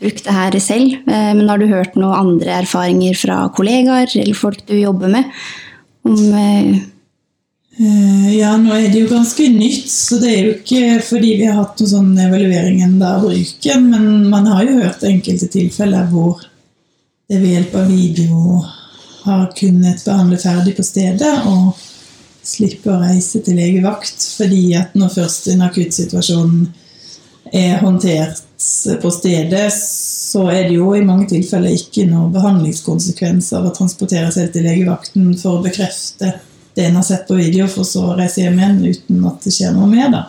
brukt 0.01 0.25
det 0.25 0.33
her 0.33 0.59
selv. 0.65 0.95
Eh, 1.07 1.33
Men 1.37 1.49
har 1.49 1.59
du 1.59 1.67
hørt 1.69 1.95
noen 1.95 2.17
andre 2.17 2.63
erfaringer 2.63 3.15
fra 3.15 3.49
kollegaer 3.55 4.09
eller 4.17 4.35
folk 4.35 4.65
du 4.67 4.79
jobber 4.79 5.13
med? 5.13 5.25
Om 6.09 6.23
eh, 6.35 6.79
Ja, 8.35 8.57
nå 8.57 8.73
er 8.75 8.89
det 8.91 9.05
jo 9.05 9.13
ganske 9.13 9.45
nytt, 9.55 9.87
så 9.87 10.17
det 10.19 10.31
er 10.33 10.41
jo 10.47 10.55
ikke 10.57 11.03
fordi 11.05 11.37
vi 11.39 11.45
har 11.47 11.61
hatt 11.61 11.79
noen 11.79 11.91
sånn 11.93 12.17
evaluering 12.25 12.81
enda 12.83 13.13
av 13.19 13.29
bruken, 13.29 13.85
men 13.93 14.09
man 14.33 14.49
har 14.51 14.65
jo 14.67 14.81
hørt 14.81 15.05
enkelte 15.07 15.47
tilfeller 15.53 16.09
hvor 16.11 16.41
det 17.29 17.39
ved 17.39 17.53
hjelp 17.53 17.77
av 17.79 17.93
video 17.93 18.65
har 19.25 19.47
kunnet 19.59 20.05
behandle 20.05 20.39
ferdig 20.41 20.77
på 20.77 20.87
stedet 20.87 21.33
og 21.49 21.79
slippe 22.49 22.91
å 22.93 23.01
reise 23.03 23.43
til 23.45 23.59
legevakt, 23.61 24.25
fordi 24.39 24.75
at 24.79 24.95
når 24.97 25.15
først 25.19 25.51
en 25.53 25.65
akuttsituasjon 25.67 26.55
er 27.53 27.81
håndtert 27.83 28.43
på 29.03 29.11
stedet, 29.13 29.69
så 29.73 30.49
er 30.53 30.69
det 30.69 30.77
jo 30.77 30.93
i 30.97 31.05
mange 31.05 31.29
tilfeller 31.31 31.77
ikke 31.77 32.07
noen 32.09 32.33
behandlingskonsekvens 32.35 33.53
av 33.57 33.69
å 33.69 33.75
transportere 33.77 34.31
seg 34.35 34.51
til 34.53 34.67
legevakten 34.69 35.31
for 35.41 35.59
å 35.59 35.65
bekrefte 35.65 36.35
det 36.77 36.87
en 36.87 36.99
har 36.99 37.07
sett 37.07 37.25
på 37.29 37.35
video, 37.39 37.67
for 37.67 37.87
så 37.89 38.05
å 38.11 38.17
reise 38.19 38.45
hjem 38.45 38.59
igjen 38.61 38.83
uten 38.87 39.25
at 39.27 39.45
det 39.45 39.55
skjer 39.55 39.73
noe 39.75 39.89
mer. 39.91 40.11
da. 40.13 40.21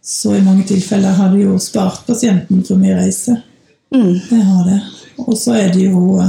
Så 0.00 0.32
i 0.38 0.44
mange 0.44 0.64
tilfeller 0.64 1.18
har 1.18 1.34
det 1.34 1.42
jo 1.42 1.58
spart 1.60 2.06
pasienten 2.06 2.62
for 2.64 2.80
mye 2.80 2.96
reise. 2.96 3.34
mm, 3.94 4.20
Det 4.30 4.42
har 4.42 4.62
det. 4.64 4.78
Og 5.26 5.36
så 5.36 5.58
er 5.58 5.74
det 5.74 5.90
jo 5.90 6.22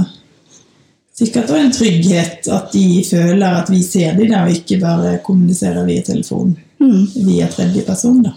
sikkert 1.19 1.49
også 1.49 1.63
en 1.65 1.73
trygghet 1.75 2.49
at 2.55 2.73
de 2.73 3.03
føler 3.07 3.61
at 3.61 3.71
vi 3.71 3.81
ser 3.83 4.15
dem, 4.19 4.33
og 4.39 4.53
ikke 4.53 4.79
bare 4.81 5.17
kommuniserer 5.25 5.85
via 5.87 6.03
telefon 6.05 6.55
mm. 6.79 7.25
via 7.27 7.49
tredje 7.51 7.83
person. 7.87 8.21
da. 8.23 8.35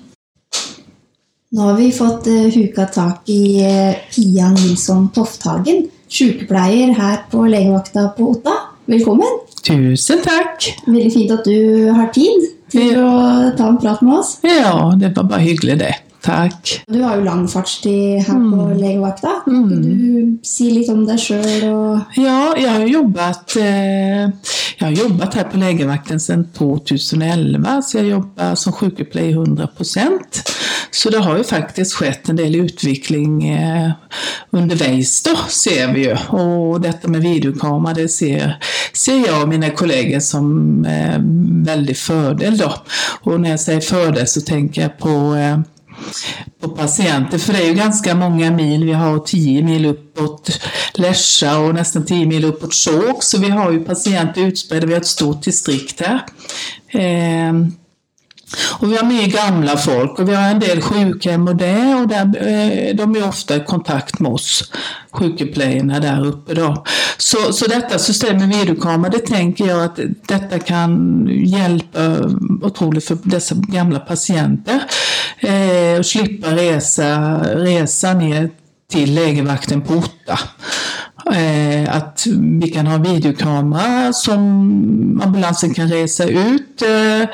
Nå 1.53 1.67
har 1.69 1.77
vi 1.77 1.91
fått 1.93 2.29
uh, 2.33 2.49
huka 2.55 2.87
tak 2.89 3.29
i 3.31 3.61
uh, 3.61 3.97
Pia 4.15 4.49
Nilsson 4.55 5.11
Tofthagen, 5.13 5.85
sykepleier 6.09 6.95
her 6.97 7.25
på 7.33 7.45
legevakta 7.45 8.09
på 8.17 8.31
Otta. 8.33 8.57
Velkommen. 8.89 9.43
Tusen 9.63 10.25
takk. 10.25 10.65
Veldig 10.89 11.13
fint 11.13 11.35
at 11.37 11.45
du 11.47 11.93
har 11.95 12.09
tid 12.15 12.49
til 12.73 12.97
Ja. 12.97 13.05
å 13.05 13.53
ta 13.57 13.69
en 13.69 13.77
prat 13.79 14.01
med 14.03 14.17
oss. 14.17 14.39
Ja, 14.43 14.95
det 14.99 15.13
var 15.17 15.29
bare 15.29 15.45
hyggelig, 15.45 15.79
det. 15.85 15.93
Takk. 16.23 16.85
Du 16.87 17.01
har 17.03 17.17
jo 17.19 17.25
lang 17.27 17.47
fartstid 17.51 18.23
her 18.29 18.43
på 18.51 18.69
legevakta. 18.79 19.43
Kan 19.45 19.63
Mm. 19.63 19.83
du 19.83 20.39
si 20.47 20.71
litt 20.71 20.89
om 20.89 21.05
deg 21.07 21.19
sjøl 21.19 21.65
og 21.73 22.17
Ja, 22.17 22.55
jeg 22.55 22.69
har 22.71 22.87
jobbet 22.87 23.57
eh, 23.57 24.31
jeg 24.83 24.97
har 24.97 25.05
jobbet 25.05 25.35
her 25.35 25.45
på 25.45 25.59
legevakten 25.61 26.19
siden 26.19 26.47
2011, 26.57 27.83
så 27.87 27.99
jeg 28.01 28.09
jobber 28.11 28.55
som 28.59 28.73
sykepleier 28.73 29.37
100 29.37 29.69
Så 30.91 31.11
det 31.11 31.23
har 31.25 31.37
jo 31.39 31.45
faktisk 31.47 32.01
skjedd 32.01 32.31
en 32.31 32.37
del 32.37 32.57
utvikling 32.65 33.45
eh, 33.49 33.93
underveis, 34.53 35.23
da, 35.23 35.37
ser 35.49 35.93
vi 35.95 36.09
jo. 36.09 36.17
Og 36.37 36.83
dette 36.83 37.09
med 37.09 37.23
videokamera, 37.23 37.95
det 37.95 38.11
ser, 38.11 38.57
ser 38.93 39.23
jeg 39.23 39.33
og 39.39 39.49
mine 39.49 39.71
kolleger 39.71 40.21
som 40.21 40.85
eh, 40.85 41.19
veldig 41.69 41.97
fordel, 41.97 42.59
da. 42.59 42.73
Og 43.25 43.39
når 43.39 43.55
jeg 43.55 43.63
sier 43.67 43.87
fordel, 43.87 44.27
så 44.29 44.43
tenker 44.45 44.83
jeg 44.89 44.97
på 45.01 45.15
eh, 45.39 45.63
på 46.61 46.69
patienter, 46.69 47.39
för 47.39 47.53
det 47.53 47.59
är 47.59 47.67
ju 47.67 47.75
ganska 47.75 48.15
många 48.15 48.51
mil. 48.51 48.85
Vi 48.85 48.93
har 48.93 49.19
10 49.19 49.63
mil 49.63 49.87
uppåt 49.87 50.61
Lesja 50.95 51.59
och 51.59 51.75
nästan 51.75 52.07
10 52.07 52.27
mil 52.27 52.45
uppåt 52.45 52.75
Skjåk, 52.75 53.23
så 53.23 53.39
vi 53.39 53.51
har 53.51 53.73
ju 53.73 53.85
patienter 53.85 54.43
utspridda. 54.43 54.87
Vi 54.87 54.93
har 54.93 55.01
ett 55.01 55.07
stort 55.07 55.43
distrikt 55.43 56.01
här. 56.01 56.21
Ehm, 56.91 57.73
och 58.81 58.93
vi 58.93 58.97
har 58.97 59.05
mye 59.05 59.27
gamla 59.27 59.77
folk 59.77 60.19
och 60.19 60.29
vi 60.29 60.35
har 60.35 60.51
en 60.51 60.61
del 60.61 60.81
sjukhem 60.81 61.49
och 61.49 61.57
det 61.57 61.95
och 61.95 62.09
där, 62.09 62.49
eh, 62.49 62.95
de 62.95 63.17
är 63.17 63.29
ofta 63.29 63.57
i 63.57 63.61
kontakt 63.61 64.21
med 64.21 64.33
oss, 64.33 64.73
sjukeplejerna 65.13 66.01
där 66.01 66.27
uppe 66.27 66.55
då. 66.55 66.85
Så, 67.19 67.53
så 67.53 67.67
detta 67.67 67.99
system 67.99 68.37
med 68.37 68.49
videokamera, 68.49 69.11
det 69.11 69.19
tänker 69.27 69.67
jag 69.67 69.85
att 69.85 69.99
detta 70.29 70.59
kan 70.59 71.27
hjälpa 71.31 72.17
otroligt 72.63 73.05
för 73.05 73.19
dessa 73.23 73.55
gamla 73.55 73.99
patienter. 73.99 74.83
Eh, 75.83 75.99
och 75.99 76.07
slippa 76.07 76.57
resa, 76.57 77.39
resa 77.43 78.15
ner 78.15 78.51
till 78.91 79.15
lägervakten 79.15 79.83
på 79.83 79.95
Otta. 79.95 80.39
Eh, 81.33 81.97
att 81.97 82.27
vi 82.61 82.69
kan 82.69 82.87
ha 82.87 82.99
videokamera 82.99 84.13
som 84.13 84.41
ambulansen 85.25 85.75
kan 85.75 85.89
resa 85.89 86.25
ut 86.25 86.83
eh, 86.83 87.29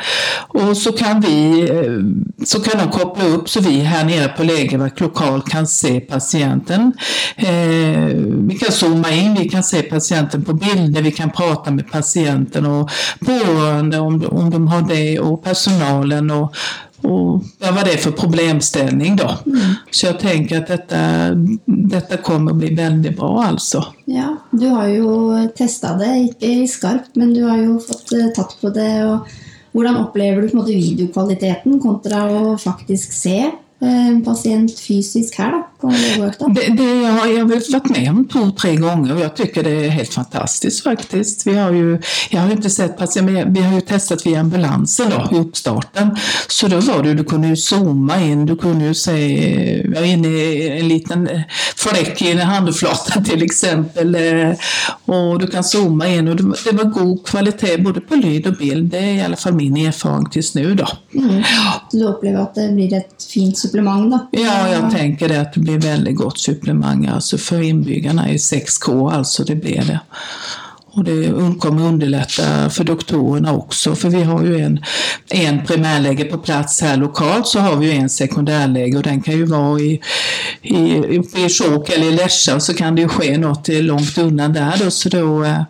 och 0.48 0.76
så 0.76 0.92
kan 0.92 1.20
vi 1.20 1.60
eh, 1.70 2.44
så 2.46 2.60
kan 2.60 2.86
de 2.86 2.98
koppla 2.98 3.24
upp 3.24 3.48
så 3.48 3.60
vi 3.60 3.80
här 3.80 4.04
nere 4.04 4.28
på 4.28 4.42
lägervakt 4.42 5.00
lokal 5.00 5.42
kan 5.42 5.66
se 5.66 6.00
patienten. 6.00 6.92
Eh, 7.36 8.14
vi 8.48 8.58
kan 8.60 8.72
zooma 8.72 9.10
in, 9.10 9.34
vi 9.34 9.48
kan 9.48 9.62
se 9.62 9.82
patienten 9.82 10.44
på 10.44 10.52
bilder, 10.52 11.02
vi 11.02 11.12
kan 11.12 11.30
prata 11.30 11.70
med 11.70 11.90
patienten 11.90 12.66
och 12.66 12.90
pårörande 13.20 13.98
om, 13.98 14.26
om 14.30 14.50
de 14.50 14.68
har 14.68 14.82
det 14.82 15.18
och 15.20 15.44
personalen 15.44 16.30
och 16.30 16.54
och 17.02 17.42
ja, 17.58 17.72
vad 17.72 17.84
det 17.84 17.92
är 17.92 17.96
för 17.96 18.10
problemställning 18.10 19.16
då. 19.16 19.30
Så 19.90 20.06
jag 20.06 20.18
tänker 20.20 20.58
att 20.58 20.66
detta, 20.66 20.96
detta 21.66 22.16
kommer 22.16 22.52
bli 22.52 22.74
väldigt 22.74 23.16
bra 23.16 23.42
alltså. 23.42 23.84
Ja, 24.04 24.36
du 24.50 24.66
har 24.66 24.86
jo 24.86 25.48
testat 25.56 25.98
det, 25.98 26.16
ikke 26.18 26.68
skarpt, 26.68 27.16
men 27.16 27.34
du 27.34 27.42
har 27.42 27.58
jo 27.58 27.80
fått 27.80 28.12
eh, 28.12 28.26
tatt 28.34 28.58
på 28.60 28.70
det. 28.70 29.04
Och, 29.06 29.28
Hvordan 29.72 29.96
opplever 29.96 30.42
du 30.42 30.48
på 30.48 30.56
en 30.56 30.58
måte 30.58 30.74
videokvaliteten 30.74 31.80
kontra 31.80 32.24
å 32.30 32.58
faktisk 32.58 33.12
se 33.12 33.50
en 33.86 34.24
pasient 34.24 34.80
fysisk 34.80 35.34
her 35.38 35.50
da, 35.50 35.62
på? 35.80 35.88
Det, 36.48 36.72
det 36.76 36.84
jag, 37.02 37.32
jag 37.32 37.38
har 37.38 37.72
varit 37.72 37.90
med 37.90 38.10
om 38.10 38.24
to-tre 38.28 38.76
gånger 38.76 39.14
och 39.14 39.20
jag 39.20 39.36
tycker 39.36 39.62
det 39.64 39.70
är 39.70 39.88
helt 39.88 40.14
fantastiskt 40.14 40.82
faktiskt. 40.84 41.46
Vi 41.46 41.54
har 41.58 41.72
ju, 41.72 42.00
jag 42.30 42.40
har 42.40 42.50
inte 42.52 42.70
sett 42.70 42.96
patienter, 42.98 43.32
men 43.32 43.54
vi 43.54 43.60
har 43.60 43.74
ju 43.74 43.80
testat 43.80 44.26
via 44.26 44.40
ambulansen 44.40 45.10
då, 45.10 45.36
i 45.36 45.40
uppstarten. 45.40 46.16
Så 46.48 46.68
då 46.68 46.80
var 46.80 47.02
det, 47.02 47.14
du 47.14 47.24
kunde 47.24 47.48
ju 47.48 47.56
zooma 47.56 48.20
in, 48.20 48.46
du 48.46 48.56
kunde 48.56 48.84
ju 48.84 48.94
se, 48.94 49.92
jag 49.94 50.06
inne 50.06 50.28
i 50.28 50.78
en 50.80 50.88
liten 50.88 51.28
eh, 51.28 51.40
fläck 51.76 52.22
i 52.22 52.30
en 52.30 52.38
handflata 52.38 53.20
till 53.24 53.42
exempel. 53.42 54.14
eh, 54.14 54.52
Och 55.04 55.38
du 55.38 55.46
kan 55.46 55.64
zooma 55.64 56.08
in 56.08 56.28
och 56.28 56.36
det, 56.36 56.42
var- 56.42 56.58
det 56.70 56.76
var 56.76 56.84
god 56.84 57.26
kvalitet 57.26 57.78
både 57.78 58.00
på 58.00 58.14
lyd 58.14 58.46
och 58.46 58.54
bild. 58.56 58.90
Det 58.90 58.98
är 58.98 59.14
i 59.14 59.22
alla 59.22 59.36
fall 59.36 59.52
min 59.54 59.76
erfarenhet 59.76 60.32
tills 60.32 60.54
nu 60.54 60.74
då. 60.74 60.86
Mm. 61.14 61.42
Du 61.92 62.06
opplever 62.08 62.42
at 62.42 62.54
det 62.54 62.68
blir 62.74 62.94
et 62.94 63.26
fint 63.34 63.58
supplement? 63.68 64.10
da? 64.10 64.22
Ja, 64.36 64.60
jeg 64.72 64.92
tenker 64.94 65.32
det 65.32 65.42
at 65.42 65.56
det 65.56 65.64
blir 65.66 65.82
veldig 65.84 66.14
godt 66.18 66.40
supplemang 66.42 67.06
altså 67.12 67.38
for 67.40 67.64
innbyggerne 67.64 68.30
i 68.32 68.40
6K, 68.40 68.96
altså 69.12 69.44
det 69.48 69.60
blir 69.62 69.84
det. 69.86 70.00
Og 70.98 71.04
det 71.06 71.16
kommer 71.62 71.84
å 71.84 71.90
underlette 71.92 72.44
for 72.74 72.88
doktorene 72.88 73.52
også, 73.54 73.92
for 73.94 74.10
vi 74.10 74.24
har 74.26 74.46
jo 74.46 74.56
en, 74.58 74.78
en 75.36 75.60
primærlege 75.66 76.26
på 76.30 76.40
plass 76.42 76.80
her 76.82 76.96
lokalt, 76.98 77.46
så 77.46 77.62
har 77.62 77.76
vi 77.78 77.90
jo 77.90 77.98
en 78.00 78.10
sekundærlege, 78.10 78.96
og 78.98 79.04
den 79.06 79.22
kan 79.22 79.38
jo 79.38 79.50
være 79.52 79.84
i, 79.84 79.90
i, 80.72 80.80
i, 81.20 81.44
Skjåk 81.46 81.92
eller 81.94 82.08
i 82.08 82.16
Lesja, 82.16 82.58
så 82.58 82.74
kan 82.74 82.98
det 82.98 83.06
jo 83.06 83.12
skje 83.14 83.36
noe 83.38 83.82
langt 83.84 84.18
undan 84.18 84.56
der. 84.56 84.80
då, 84.82 84.90
så 84.90 85.08
då 85.08 85.44
eh, 85.44 85.62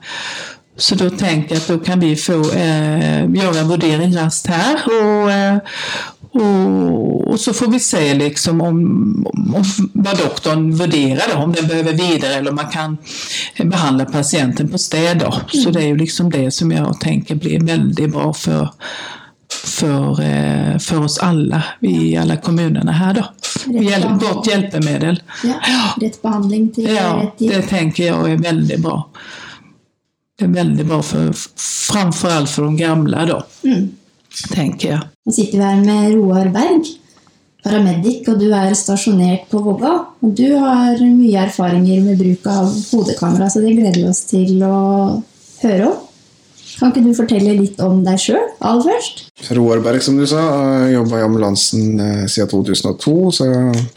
så 0.78 0.94
da 0.94 1.08
tenker 1.10 1.56
jeg 1.56 1.62
at 1.64 1.70
da 1.72 1.76
kan 1.82 1.98
vi 1.98 2.12
få 2.14 2.36
eh, 2.54 3.24
gjøre 3.34 3.64
en 3.64 3.70
vurdering 3.72 4.12
raskt 4.14 4.46
her. 4.52 4.84
Og, 4.86 5.30
eh, 5.32 5.58
och, 6.32 7.28
och 7.30 7.40
så 7.40 7.52
får 7.52 7.66
vi 7.66 7.80
se 7.80 8.14
liksom 8.14 8.60
om, 8.60 8.76
om 9.54 9.64
vad 9.92 10.18
doktorn 10.18 10.76
värderar 10.76 11.22
då, 11.34 11.38
om 11.38 11.52
den 11.52 11.66
behöver 11.68 11.92
vidare 11.92 12.34
eller 12.34 12.50
om 12.50 12.56
man 12.56 12.68
kan 12.68 12.96
behandla 13.64 14.04
patienten 14.04 14.68
på 14.68 14.78
städ 14.78 15.18
då. 15.18 15.34
Så 15.58 15.70
det 15.70 15.82
är 15.82 15.86
ju 15.86 15.96
liksom 15.96 16.30
det 16.30 16.50
som 16.50 16.70
jag 16.70 17.00
tänker 17.00 17.34
blir 17.34 17.60
väldigt 17.60 18.10
bra 18.12 18.32
för, 18.34 18.68
för, 19.64 20.20
eh, 20.22 20.78
för 20.78 21.04
oss 21.04 21.18
alla 21.18 21.62
i 21.80 22.16
alla 22.16 22.36
kommunerna 22.36 22.92
här 22.92 23.14
då. 23.14 23.24
Hjäl- 23.72 24.18
Gott 24.20 24.46
hjälpmedel. 24.46 25.22
Ja, 25.44 25.54
Rett 26.00 26.22
behandling 26.22 26.70
til 26.70 26.84
Ja, 26.94 27.20
rett 27.22 27.38
tid? 27.38 27.50
det 27.50 27.62
tänker 27.62 28.06
jag 28.06 28.30
är 28.32 28.36
väldigt 28.36 28.80
bra. 28.80 29.08
Det 30.38 30.44
är 30.44 30.48
väldigt 30.48 30.86
bra 30.86 31.02
för 31.02 31.34
framförallt 31.92 32.50
för 32.50 32.62
de 32.62 32.76
gamla 32.76 33.26
då, 33.26 33.42
Mm. 33.64 33.88
tänker 34.54 34.90
jag. 34.90 35.00
Nå 35.28 35.34
sitter 35.36 35.58
vi 35.58 35.64
her 35.66 35.80
med 35.84 36.14
Roar 36.16 36.46
Berg, 36.48 36.86
paramedic, 37.60 38.22
og 38.32 38.38
du 38.40 38.46
er 38.56 38.70
stasjonert 38.72 39.42
på 39.50 39.60
Våga. 39.60 39.90
Og 40.24 40.30
du 40.32 40.54
har 40.56 40.96
mye 41.04 41.42
erfaringer 41.42 42.00
med 42.00 42.16
bruk 42.16 42.46
av 42.48 42.70
hodekamera, 42.72 43.50
så 43.52 43.60
det 43.60 43.74
gleder 43.76 43.98
vi 43.98 44.06
oss 44.08 44.22
til 44.30 44.64
å 44.64 44.78
høre 45.66 45.90
om. 45.90 45.98
Kan 46.78 46.94
ikke 46.94 47.04
du 47.04 47.12
fortelle 47.12 47.58
litt 47.58 47.76
om 47.84 48.00
deg 48.06 48.22
sjøl 48.22 48.40
aller 48.40 48.88
først? 48.88 49.24
Roar 49.58 49.84
Berg, 49.84 50.00
som 50.06 50.16
du 50.16 50.24
sa. 50.30 50.40
Jobba 50.94 51.20
i 51.20 51.26
ambulansen 51.26 52.00
eh, 52.00 52.24
siden 52.24 52.48
2002, 52.54 53.16
så 53.36 53.50
jeg 53.50 53.88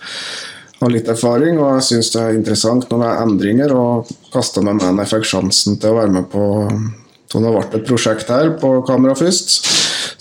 har 0.82 0.92
litt 0.92 1.08
erfaring. 1.16 1.62
Og 1.62 1.78
jeg 1.78 1.88
syns 1.94 2.12
det 2.12 2.26
er 2.26 2.42
interessant 2.42 2.92
når 2.92 3.06
det 3.06 3.14
er 3.14 3.24
endringer, 3.24 3.78
og 3.80 4.12
kasta 4.36 4.66
meg 4.68 4.82
med 4.82 4.98
når 4.98 5.06
jeg 5.06 5.14
fikk 5.16 5.32
sjansen 5.32 5.80
til 5.80 5.96
å 5.96 6.02
være 6.02 6.20
med 6.20 6.28
på 6.36 6.50
så 7.32 7.40
det 7.40 7.52
ble 7.54 7.62
et 7.64 7.86
prosjekt 7.88 8.32
her 8.32 8.50
på 8.60 8.74
kamera 8.84 9.16
først. 9.16 9.62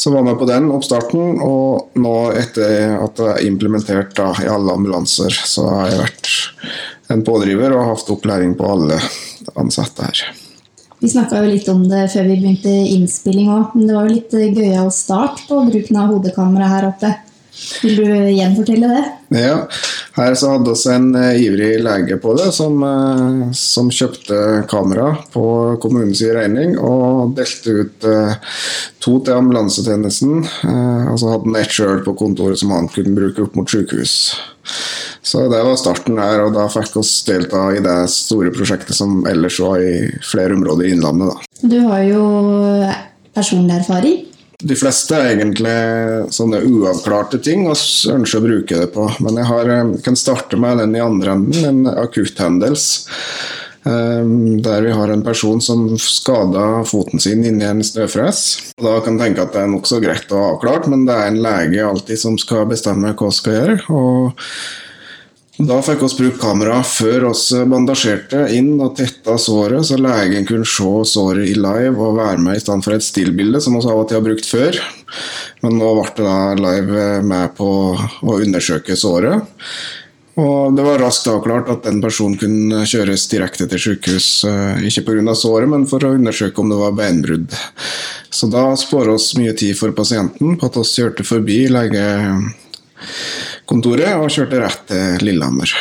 Så 0.00 0.12
var 0.14 0.24
med 0.24 0.38
på 0.40 0.46
den 0.48 0.70
oppstarten, 0.72 1.40
og 1.44 1.98
nå 2.00 2.14
etter 2.40 2.94
at 2.96 3.18
det 3.18 3.32
er 3.34 3.42
implementert 3.50 4.14
da, 4.16 4.30
i 4.40 4.48
alle 4.48 4.72
ambulanser, 4.72 5.28
så 5.28 5.66
har 5.68 5.90
jeg 5.90 6.00
vært 6.00 6.30
en 7.12 7.24
pådriver 7.26 7.74
og 7.76 7.90
hatt 7.90 8.12
opplæring 8.14 8.54
på 8.56 8.70
alle 8.78 8.96
ansatte 9.60 10.06
her. 10.06 10.22
Vi 11.00 11.08
snakka 11.08 11.42
jo 11.42 11.50
litt 11.50 11.68
om 11.72 11.82
det 11.88 12.06
før 12.12 12.26
vi 12.28 12.38
begynte 12.42 12.72
innspilling 12.94 13.48
òg, 13.52 13.76
men 13.76 13.88
det 13.88 13.96
var 13.96 14.08
jo 14.08 14.16
litt 14.16 14.34
gøyal 14.56 14.90
start 14.92 15.44
på 15.48 15.60
bruken 15.68 16.00
av 16.00 16.14
hodekamera 16.14 16.72
her 16.72 16.88
oppe. 16.90 17.12
Vil 17.82 17.96
du 17.98 18.04
gjenfortelle 18.30 18.88
det? 18.90 19.02
Ja, 19.40 19.56
her 20.16 20.34
så 20.38 20.52
hadde 20.54 20.74
vi 20.74 20.92
en 20.94 21.08
eh, 21.18 21.40
ivrig 21.44 21.70
lege 21.84 22.16
på 22.22 22.32
det, 22.38 22.48
som, 22.54 22.78
eh, 22.86 23.50
som 23.56 23.90
kjøpte 23.94 24.64
kamera 24.70 25.12
på 25.34 25.44
kommunens 25.82 26.22
regning 26.22 26.76
og 26.78 27.34
delte 27.38 27.76
ut 27.82 28.06
eh, 28.08 28.54
to 29.02 29.18
til 29.26 29.36
ambulansetjenesten. 29.36 30.40
Og 31.10 31.18
så 31.20 31.32
hadde 31.32 31.46
han 31.46 31.60
ett 31.60 31.74
sjøl 31.74 32.02
på 32.06 32.16
kontoret 32.18 32.60
som 32.60 32.72
han 32.74 32.90
kunne 32.92 33.16
bruke 33.16 33.46
opp 33.46 33.58
mot 33.58 33.70
sykehus. 33.70 34.16
Så 35.22 35.44
det 35.52 35.60
var 35.64 35.78
starten 35.78 36.18
der, 36.18 36.44
og 36.46 36.54
da 36.56 36.66
fikk 36.72 36.94
vi 36.96 37.04
delta 37.28 37.66
i 37.76 37.82
det 37.84 37.98
store 38.12 38.52
prosjektet 38.54 38.96
som 38.96 39.20
ellers 39.28 39.58
var 39.62 39.82
i 39.82 40.10
flere 40.26 40.56
områder 40.56 40.88
i 40.88 40.94
Innlandet. 40.96 41.32
da. 41.32 41.68
Du 41.70 41.78
har 41.86 42.02
jo 42.08 42.24
personlig 43.36 43.80
erfaring. 43.82 44.29
De 44.60 44.76
fleste 44.76 45.16
er 45.16 45.30
egentlig 45.34 45.76
sånne 46.36 46.60
uavklarte 46.68 47.40
ting 47.42 47.64
og 47.64 47.78
ønsker 48.12 48.40
å 48.40 48.44
bruke 48.44 48.82
det 48.82 48.90
på. 48.94 49.06
Men 49.24 49.40
jeg 49.40 49.48
har, 49.48 49.70
eh, 49.70 49.96
kan 50.04 50.16
starte 50.16 50.60
med 50.60 50.78
den 50.78 50.94
i 50.96 51.00
andre 51.00 51.32
enden, 51.32 51.64
en 51.64 51.86
akutthendelse. 51.86 53.08
Um, 53.82 54.60
der 54.60 54.82
vi 54.82 54.90
har 54.92 55.08
en 55.08 55.22
person 55.24 55.60
som 55.60 55.86
skada 55.96 56.84
foten 56.84 57.20
sin 57.20 57.40
inni 57.48 57.64
en 57.64 57.80
snøfres. 57.80 58.74
Da 58.76 58.98
kan 59.00 59.16
jeg 59.16 59.30
tenke 59.30 59.46
at 59.46 59.54
det 59.54 59.62
er 59.62 59.70
nokså 59.72 60.02
greit 60.04 60.28
å 60.28 60.36
ha 60.36 60.50
avklart, 60.52 60.88
men 60.92 61.06
det 61.08 61.16
er 61.16 61.30
en 61.30 61.40
lege 61.40 61.86
alltid 61.88 62.20
som 62.20 62.36
skal 62.36 62.68
bestemme 62.68 63.14
hva 63.14 63.30
vi 63.30 63.38
skal 63.38 63.56
gjøre. 63.56 63.78
Og 63.88 64.44
da 65.68 65.80
fikk 65.84 66.02
vi 66.04 66.08
brukt 66.22 66.40
kamera 66.40 66.78
før 66.86 67.26
vi 67.30 67.62
bandasjerte 67.68 68.46
inn 68.56 68.72
og 68.80 68.94
tetta 68.98 69.36
såret, 69.40 69.84
så 69.88 69.98
legen 70.00 70.46
kunne 70.48 70.68
se 70.68 70.90
såret 71.10 71.50
i 71.50 71.56
live 71.58 71.96
og 71.98 72.18
være 72.18 72.40
med 72.40 72.56
i 72.58 72.62
stedet 72.62 72.86
for 72.86 72.96
et 72.96 73.04
stillbilde, 73.04 73.60
som 73.60 73.76
vi 73.76 73.82
av 73.84 74.02
og 74.02 74.08
til 74.08 74.20
har 74.20 74.26
brukt 74.26 74.48
før. 74.48 74.78
Men 75.64 75.76
nå 75.80 75.94
ble 75.98 76.12
det 76.16 76.26
da 76.28 76.36
live 76.58 77.08
med 77.26 77.56
på 77.58 77.70
å 77.96 78.38
undersøke 78.38 78.96
såret. 78.96 79.48
Og 80.40 80.76
det 80.76 80.84
var 80.86 81.02
raskt 81.02 81.26
avklart 81.28 81.68
at 81.72 81.84
den 81.84 81.98
personen 82.00 82.38
kunne 82.40 82.84
kjøres 82.88 83.26
direkte 83.28 83.66
til 83.68 83.82
sykehus, 83.82 84.28
eh, 84.48 84.86
ikke 84.88 85.04
pga. 85.10 85.34
såret, 85.34 85.68
men 85.68 85.86
for 85.86 86.00
å 86.00 86.14
undersøke 86.14 86.58
om 86.62 86.70
det 86.70 86.78
var 86.78 86.96
beinbrudd. 86.96 87.52
Så 88.30 88.48
da 88.48 88.70
sparer 88.76 89.14
oss 89.14 89.34
mye 89.36 89.52
tid 89.52 89.76
for 89.76 89.92
pasienten 89.92 90.56
på 90.56 90.66
at 90.66 90.76
vi 90.76 90.86
kjørte 90.86 91.26
forbi 91.26 91.68
legekontoret 93.00 94.16
og 94.18 94.30
kjørte 94.32 94.64
rett 94.64 94.88
til 94.90 95.28
Lillehammer. 95.28 95.76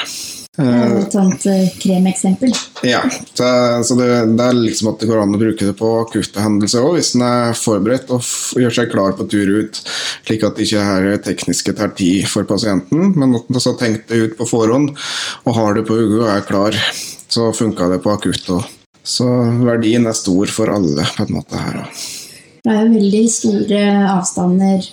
Et 0.60 1.14
sånt 1.14 1.46
eh, 1.48 1.70
kremeksempel. 1.80 2.52
Ja, 2.84 3.00
så, 3.08 3.48
så 3.86 3.96
det, 3.96 4.08
det, 4.36 4.44
er 4.44 4.58
liksom 4.58 4.90
at 4.92 5.00
det 5.00 5.08
går 5.08 5.22
an 5.22 5.36
å 5.38 5.40
bruke 5.40 5.70
det 5.70 5.76
på 5.80 5.92
akutte 6.02 6.44
hendelser 6.44 6.84
òg, 6.84 6.98
hvis 6.98 7.14
en 7.16 7.24
er 7.24 7.56
forberedt 7.56 8.12
og 8.12 8.26
gjør 8.60 8.76
seg 8.76 8.92
klar 8.92 9.16
på 9.16 9.28
tur 9.32 9.54
ut, 9.62 9.80
slik 10.28 10.44
at 10.44 10.60
det 10.60 10.68
ikke 10.68 10.84
er 10.98 11.22
tekniske 11.24 11.76
tar 11.80 11.94
tid 11.96 12.28
for 12.28 12.50
pasienten, 12.50 13.14
men 13.16 13.38
at 13.40 13.48
en 13.48 13.62
har 13.62 13.80
tenkt 13.80 14.12
det 14.12 14.20
ut 14.26 14.36
på 14.42 14.50
forhånd 14.52 14.92
og 15.46 15.56
har 15.56 15.80
det 15.80 15.86
på 15.88 15.96
hodet 15.96 16.26
og 16.26 16.34
er 16.34 16.46
klar, 16.50 16.82
så 17.32 17.54
funka 17.56 17.94
det 17.94 18.04
på 18.04 18.18
akutt 18.18 18.52
òg. 18.58 18.76
Så 19.10 19.26
verdien 19.64 20.10
er 20.12 20.18
stor 20.18 20.52
for 20.52 20.76
alle 20.76 21.08
på 21.16 21.24
en 21.24 21.38
måte 21.40 21.62
her 21.62 21.86
òg. 21.86 22.08
Det 22.60 22.74
er 22.74 22.82
jo 22.84 22.96
veldig 22.98 23.28
store 23.32 23.84
avstander, 24.12 24.84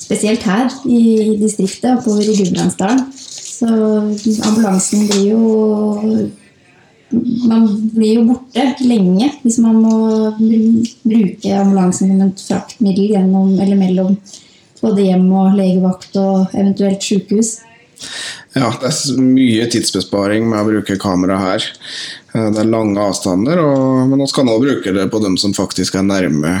spesielt 0.00 0.44
her 0.48 0.70
i 0.88 1.36
distriktet, 1.40 1.98
oppover 1.98 2.24
i 2.24 2.36
Gudbrandsdalen. 2.38 3.06
Så 3.14 3.66
ambulansen 4.46 5.08
blir 5.10 5.26
jo 5.30 6.30
Man 7.50 7.64
blir 7.90 8.20
jo 8.20 8.26
borte 8.28 8.62
lenge 8.86 9.32
hvis 9.42 9.56
man 9.58 9.80
må 9.82 9.94
bruke 10.38 11.56
ambulansen 11.58 12.12
som 12.12 12.20
et 12.28 12.44
fraktmiddel 12.44 13.16
gjennom 13.16 13.56
eller 13.58 13.80
mellom 13.80 14.14
både 14.78 15.08
hjem 15.08 15.26
og 15.34 15.56
legevakt 15.58 16.14
og 16.22 16.54
eventuelt 16.54 17.02
sykehus. 17.02 17.56
Ja, 18.50 18.72
det 18.82 18.88
er 18.90 19.20
mye 19.22 19.66
tidsbesparing 19.70 20.48
med 20.50 20.58
å 20.58 20.66
bruke 20.66 20.96
kamera 20.98 21.36
her. 21.38 21.66
Eh, 22.34 22.48
det 22.50 22.64
er 22.64 22.70
lange 22.70 22.98
avstander, 22.98 23.60
og, 23.62 24.08
men 24.10 24.24
vi 24.24 24.26
kan 24.34 24.50
også 24.50 24.64
bruke 24.64 24.94
det 24.96 25.04
på 25.12 25.20
dem 25.22 25.36
som 25.38 25.54
faktisk 25.54 25.94
er 26.00 26.08
nærme 26.08 26.56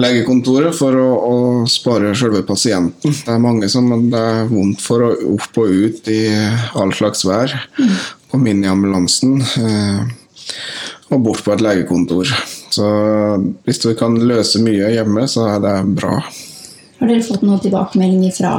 legekontoret, 0.00 0.72
for 0.76 0.96
å, 0.96 1.10
å 1.20 1.36
spare 1.68 2.14
selve 2.16 2.40
pasienten. 2.48 3.12
Det 3.12 3.34
er 3.34 3.42
mange 3.42 3.68
som 3.68 3.92
det 4.08 4.24
er 4.32 4.48
vondt 4.48 4.80
for 4.84 5.10
å 5.10 5.12
opp 5.34 5.60
og 5.60 5.76
ut 5.84 6.08
i 6.08 6.22
all 6.72 6.96
slags 6.96 7.26
vær. 7.28 7.52
Mm. 7.76 7.94
Komme 8.32 8.54
inn 8.54 8.64
i 8.64 8.72
ambulansen 8.72 9.36
eh, 9.44 10.02
og 11.12 11.24
bort 11.28 11.44
på 11.44 11.52
et 11.52 11.68
legekontor. 11.68 12.32
Så 12.72 12.88
hvis 13.66 13.84
vi 13.84 13.96
kan 13.98 14.16
løse 14.24 14.62
mye 14.64 14.92
hjemme, 14.94 15.28
så 15.28 15.50
er 15.52 15.64
det 15.68 15.78
bra. 16.00 16.16
Har 17.00 17.08
dere 17.08 17.24
fått 17.24 17.44
noen 17.44 17.60
tilbakemeldinger 17.60 18.36
fra 18.36 18.52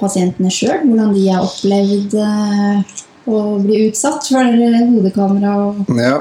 pasientene 0.00 0.52
sjøl, 0.52 0.82
hvordan 0.84 1.14
de 1.16 1.26
har 1.30 1.46
opplevd 1.46 2.16
eh, 2.20 2.96
å 3.26 3.38
bli 3.62 3.86
utsatt 3.88 4.28
for 4.30 4.58
hodekamera. 4.92 5.54
Ja, 5.98 6.18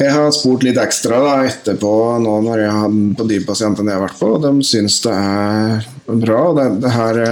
jeg 0.00 0.12
har 0.14 0.28
spurt 0.34 0.64
litt 0.66 0.78
ekstra 0.80 1.18
da, 1.24 1.32
etterpå 1.48 1.94
nå 2.22 2.36
når 2.46 2.64
jeg 2.64 2.76
har 2.76 2.98
på 3.18 3.26
de 3.30 3.40
pasientene 3.46 3.92
jeg 3.92 3.98
har 3.98 4.06
vært 4.06 4.20
på, 4.20 4.34
og 4.36 4.44
de 4.46 4.52
syns 4.66 5.00
det 5.06 5.16
er 5.16 5.88
bra. 6.22 6.44
Det, 6.56 6.68
det 6.84 6.94
her 6.94 7.22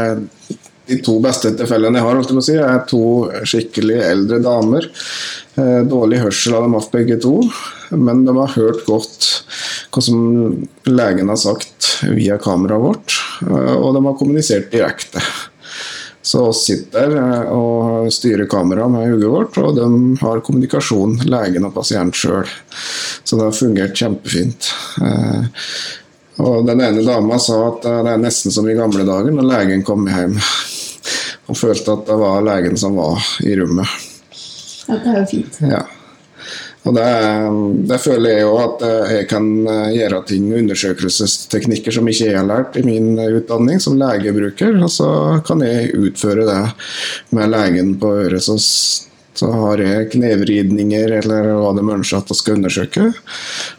de 0.88 0.96
to 1.04 1.18
beste 1.22 1.52
tilfellene 1.56 2.00
jeg 2.00 2.06
har, 2.06 2.16
holdt 2.16 2.32
jeg 2.32 2.46
si, 2.46 2.56
er 2.64 2.84
to 2.88 3.02
skikkelig 3.48 3.98
eldre 4.06 4.38
damer. 4.44 4.88
Eh, 5.58 5.82
dårlig 5.88 6.22
hørsel 6.22 6.56
har 6.56 6.64
de 6.64 6.78
hatt 6.78 6.94
begge 6.94 7.18
to, 7.22 7.34
men 7.92 8.24
de 8.26 8.34
har 8.38 8.54
hørt 8.56 8.84
godt 8.88 9.28
hva 9.92 10.04
som 10.04 10.20
legen 10.88 11.32
har 11.32 11.40
sagt 11.40 11.90
via 12.16 12.38
kameraet 12.40 12.84
vårt, 12.84 13.18
eh, 13.44 13.74
og 13.76 13.96
de 13.96 14.04
har 14.06 14.18
kommunisert 14.20 14.72
direkte. 14.72 15.22
Så 16.28 16.42
vi 16.46 16.52
sitter 16.52 17.14
eh, 17.16 17.52
og 17.56 18.10
styrer 18.12 18.48
kameraet 18.50 18.92
med 18.92 19.06
hodet 19.08 19.30
vårt, 19.32 19.54
og 19.62 19.78
de 19.78 19.86
har 20.20 20.42
kommunikasjon, 20.44 21.22
legen 21.24 21.64
og 21.64 21.72
pasient 21.78 22.18
sjøl. 22.18 22.44
Så 23.24 23.38
det 23.38 23.46
har 23.46 23.56
fungert 23.56 23.96
kjempefint. 23.96 24.68
Eh, 25.00 25.64
og 26.44 26.66
Den 26.68 26.82
ene 26.84 27.02
dama 27.06 27.38
sa 27.40 27.56
at 27.70 27.80
det 27.86 28.12
er 28.12 28.20
nesten 28.20 28.52
som 28.54 28.68
i 28.68 28.76
gamle 28.76 29.06
dager, 29.08 29.32
når 29.32 29.48
legen 29.54 29.86
kom 29.88 30.04
hjem. 30.10 30.36
Og 31.48 31.56
følte 31.56 31.96
at 31.96 32.04
det 32.10 32.18
var 32.20 32.44
legen 32.44 32.76
som 32.76 32.98
var 33.00 33.24
i 33.48 33.56
rommet. 33.56 33.88
Ja, 34.84 34.98
det 35.00 35.14
er 35.14 35.22
jo 35.22 35.28
fint. 35.32 35.62
Ja. 35.64 35.80
Og 36.86 36.94
det, 36.94 37.08
det, 37.90 37.98
føler 38.00 38.30
jeg 38.30 38.44
jo 38.46 38.52
at 38.62 38.84
jeg 39.12 39.26
kan 39.30 39.48
eh, 39.66 39.96
gjøre 39.98 40.22
ting, 40.28 40.46
undersøkelsesteknikker 40.60 41.94
som 41.94 42.08
ikke 42.08 42.30
jeg 42.30 42.38
har 42.38 42.46
lært 42.48 42.78
i 42.78 42.84
min 42.86 43.18
utdanning, 43.18 43.82
som 43.82 43.98
legebruker. 44.00 44.78
Og 44.78 44.92
så 44.92 45.10
kan 45.46 45.64
jeg 45.66 45.92
utføre 45.98 46.46
det 46.48 46.62
med 47.36 47.52
legen 47.52 47.96
på 48.00 48.14
øret. 48.22 48.46
Så, 48.46 48.56
så 49.38 49.50
har 49.64 49.82
jeg 49.82 50.12
knevridninger 50.14 51.18
eller 51.18 51.52
hva 51.58 51.74
de 51.76 51.84
ønsker 51.84 52.22
at 52.22 52.32
jeg 52.32 52.42
skal 52.42 52.60
undersøke. 52.60 53.10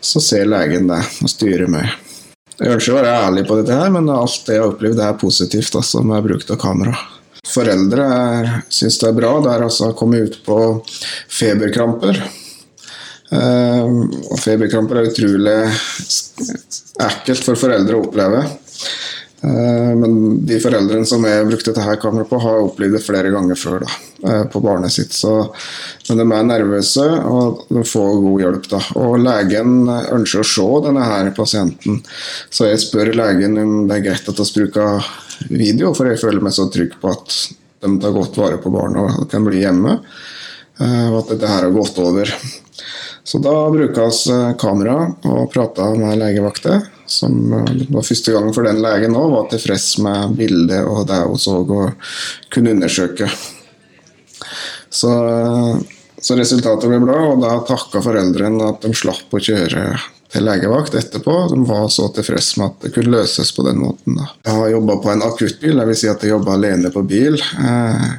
Så 0.02 0.22
ser 0.24 0.52
legen 0.52 0.92
det 0.92 1.02
og 1.24 1.34
styrer 1.34 1.72
meg. 1.72 1.96
Jeg 2.60 2.76
ønsker 2.76 2.92
å 2.92 2.98
være 3.00 3.20
ærlig 3.24 3.46
på 3.48 3.56
dette, 3.56 3.72
her, 3.72 3.92
men 3.96 4.12
alt 4.12 4.44
det 4.44 4.58
jeg 4.58 4.62
har 4.66 4.74
opplevd, 4.74 5.00
er 5.00 5.16
positivt 5.22 5.78
altså, 5.80 6.04
med 6.04 6.26
bruk 6.26 6.44
av 6.52 6.60
kamera. 6.60 6.98
Foreldre 7.48 8.06
syns 8.68 9.00
det 9.00 9.08
er 9.10 9.16
bra. 9.16 9.32
Det 9.40 9.54
er 9.54 9.64
altså 9.64 9.94
kommet 9.98 10.28
ut 10.28 10.36
på 10.44 10.58
feberkramper. 11.32 12.20
Ehm, 13.30 14.08
og 14.32 14.40
feberkramper 14.42 15.00
er 15.00 15.12
utrolig 15.12 15.60
ekkelt 17.06 17.46
for 17.46 17.60
foreldre 17.60 17.98
å 17.98 18.08
oppleve. 18.08 18.42
Ehm, 19.46 20.00
men 20.02 20.16
de 20.50 20.58
foreldrene 20.60 21.06
som 21.08 21.24
jeg 21.28 21.46
brukte 21.48 21.74
dette 21.76 21.98
kameraet 22.02 22.32
på, 22.32 22.40
har 22.42 22.64
opplevd 22.64 22.98
det 22.98 23.04
flere 23.06 23.32
ganger 23.34 23.60
før 23.60 23.86
da, 23.86 23.92
eh, 24.26 24.44
på 24.52 24.62
barnet 24.64 24.92
sitt. 24.92 25.14
Så, 25.14 25.34
men 26.10 26.24
de 26.24 26.26
er 26.26 26.50
nervøse, 26.50 27.06
og 27.30 27.64
de 27.70 27.84
får 27.86 28.20
god 28.26 28.44
hjelp. 28.46 28.70
Da. 28.74 28.82
Og 29.04 29.20
legen 29.22 29.78
ønsker 29.90 30.42
å 30.42 30.50
se 30.56 30.68
denne 30.88 31.06
her 31.06 31.32
pasienten, 31.38 32.02
så 32.50 32.72
jeg 32.72 32.82
spør 32.82 33.14
legen 33.14 33.58
om 33.62 33.88
det 33.88 34.00
er 34.00 34.08
greit 34.10 34.34
at 34.34 34.42
vi 34.42 34.50
bruker 34.58 35.06
video, 35.50 35.94
for 35.94 36.10
jeg 36.10 36.20
føler 36.20 36.42
meg 36.44 36.58
så 36.58 36.68
trygg 36.68 36.98
på 37.00 37.14
at 37.14 37.38
de 37.80 37.94
tar 38.02 38.12
godt 38.12 38.36
vare 38.36 38.58
på 38.60 38.74
barnet 38.74 39.22
og 39.22 39.30
kan 39.32 39.46
bli 39.46 39.62
hjemme. 39.62 40.02
Eh, 40.80 41.08
og 41.12 41.22
at 41.22 41.36
dette 41.36 41.48
her 41.48 41.68
har 41.68 41.76
gått 41.76 41.98
over. 42.00 42.34
Så 43.30 43.38
da 43.38 43.70
bruka 43.70 44.08
vi 44.10 44.32
eh, 44.34 44.56
kamera 44.58 44.96
og 45.30 45.52
prata 45.54 45.92
med 45.94 46.18
legevakta, 46.18 46.80
som 47.06 47.54
eh, 47.54 47.84
var 47.94 48.08
første 48.08 48.34
gang 48.34 48.48
for 48.56 48.66
den 48.66 48.82
legen 48.82 49.18
òg 49.20 49.36
var 49.36 49.52
tilfreds 49.52 50.00
med 50.02 50.34
bildet 50.40 50.82
og 50.82 51.04
det 51.12 51.20
hun 51.28 51.38
så 51.38 51.60
og 51.62 52.10
kunne 52.50 52.74
undersøke. 52.74 53.30
Så, 54.90 55.12
så 56.18 56.40
resultatet 56.40 56.90
ble 56.90 57.04
bra, 57.04 57.20
og 57.30 57.44
da 57.44 57.60
takka 57.70 58.02
foreldrene 58.02 58.72
at 58.72 58.82
de 58.88 58.96
slapp 58.98 59.38
å 59.38 59.44
kjøre 59.46 59.84
legevakt 60.38 60.94
etterpå. 60.94 61.48
De 61.50 61.66
var 61.66 61.88
så 61.90 62.08
tilfreds 62.14 62.58
med 62.58 62.68
at 62.68 62.86
det 62.86 62.92
kunne 62.94 63.14
løses 63.18 63.52
på 63.56 63.66
den 63.66 63.80
måten. 63.82 64.20
Da. 64.20 64.28
Jeg 64.46 64.58
har 64.60 64.70
jobba 64.76 64.98
på 65.02 65.12
en 65.12 65.24
akuttbil, 65.26 65.82
dvs. 65.82 66.02
si 66.04 66.12
at 66.12 66.24
jeg 66.24 66.34
jobba 66.36 66.54
alene 66.54 66.92
på 66.94 67.04
bil. 67.10 67.40
Eh, 67.40 68.12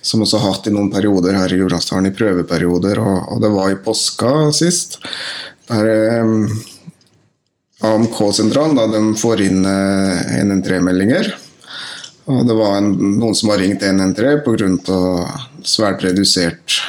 som 0.00 0.24
også 0.24 0.40
har 0.40 0.54
hatt 0.54 0.70
i 0.70 0.74
noen 0.74 0.90
perioder 0.92 1.36
her 1.36 1.52
i 1.52 1.60
Gudbrandsdalen, 1.60 2.08
i 2.08 2.16
prøveperioder. 2.16 3.02
Og, 3.04 3.18
og, 3.34 3.42
det 3.44 3.52
var 3.52 3.72
i 3.72 3.80
påska 3.84 4.32
sist. 4.56 4.98
Der 5.68 5.90
eh, 5.92 6.34
AMK-sentralen 7.90 8.96
de 8.96 9.04
får 9.20 9.44
inn 9.44 9.60
eh, 9.68 10.40
113-meldinger. 10.40 11.34
Og 12.30 12.44
det 12.46 12.56
var 12.56 12.78
en, 12.78 12.94
noen 13.18 13.36
som 13.36 13.52
har 13.52 13.60
ringt 13.60 13.84
113 13.84 14.44
pga. 14.46 15.12
svært 15.66 16.04
redusert 16.06 16.80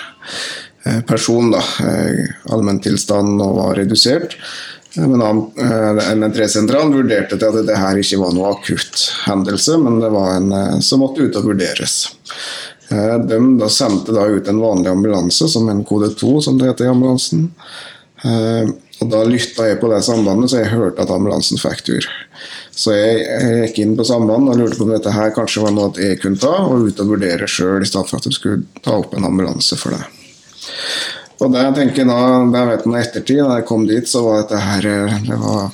person. 1.08 1.52
da, 1.52 1.58
eh, 1.58 2.54
Allmenntilstanden 2.54 3.38
var 3.38 3.76
redusert. 3.76 4.38
Eh, 4.96 5.08
men 5.08 5.22
NN3-sentralen 5.22 6.94
vurderte 6.94 7.38
til 7.38 7.48
at 7.48 7.68
det 7.68 7.78
her 7.78 8.02
ikke 8.02 8.22
var 8.22 8.34
noe 8.36 8.54
akutt 8.56 9.06
hendelse, 9.26 9.78
men 9.78 10.00
det 10.02 10.12
var 10.14 10.36
en 10.36 10.82
som 10.82 11.04
måtte 11.04 11.22
ut 11.22 11.38
og 11.40 11.52
vurderes. 11.52 12.04
De 12.92 13.38
da 13.56 13.70
sendte 13.72 14.12
da 14.12 14.26
ut 14.28 14.48
en 14.52 14.60
vanlig 14.60 14.92
ambulanse, 14.92 15.48
som 15.48 15.70
en 15.72 15.86
kode 15.88 16.10
2, 16.20 16.42
som 16.44 16.58
det 16.60 16.68
heter 16.68 16.90
i 16.90 16.92
ambulansen. 16.92 17.46
Og 19.02 19.10
Da 19.10 19.24
lytta 19.24 19.70
jeg 19.70 19.80
på 19.80 19.88
det 19.90 20.04
sambandet, 20.04 20.52
så 20.52 20.60
jeg 20.60 20.74
hørte 20.76 21.02
at 21.02 21.10
ambulansen 21.10 21.58
fikk 21.58 21.86
tur. 21.88 22.10
Så 22.70 22.94
jeg, 22.94 23.24
jeg 23.24 23.64
gikk 23.64 23.80
inn 23.82 23.96
på 23.98 24.06
sambandet 24.06 24.54
og 24.54 24.60
lurte 24.60 24.78
på 24.78 24.86
om 24.86 24.92
dette 24.92 25.14
her 25.16 25.32
kanskje 25.34 25.64
var 25.64 25.74
noe 25.74 25.96
jeg 25.96 26.20
kunne 26.20 26.38
ta, 26.42 26.52
og 26.68 26.90
ut 26.92 27.00
og 27.00 27.16
vurdere 27.16 27.48
sjøl, 27.50 27.80
i 27.82 27.90
stedet 27.90 28.12
for 28.12 28.20
at 28.20 28.28
de 28.28 28.36
skulle 28.36 28.84
ta 28.84 29.00
opp 29.00 29.16
en 29.16 29.26
ambulanse 29.32 29.80
for 29.80 29.96
det. 29.96 30.04
Og 31.42 31.54
det 31.54 31.64
jeg 31.66 31.78
tenker 31.78 32.10
da, 32.10 32.20
det 32.54 32.66
vet 32.70 32.88
man 32.88 33.00
i 33.00 33.04
ettertid, 33.04 33.42
da 33.42 33.60
jeg 33.60 33.68
kom 33.70 33.88
dit, 33.90 34.10
så 34.10 34.22
var 34.26 34.44
dette 34.44 34.62
her 34.62 34.88
eh, 34.92 35.16
det 35.26 35.38
var 35.42 35.72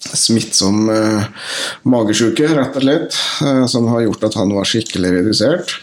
smittsom 0.00 0.88
eh, 0.90 1.50
magesjuke, 1.86 2.48
rett 2.56 2.78
og 2.80 2.86
slett, 2.86 3.18
eh, 3.46 3.64
som 3.70 3.86
har 3.92 4.06
gjort 4.06 4.30
at 4.30 4.38
han 4.40 4.54
var 4.56 4.66
skikkelig 4.66 5.12
redusert. 5.20 5.76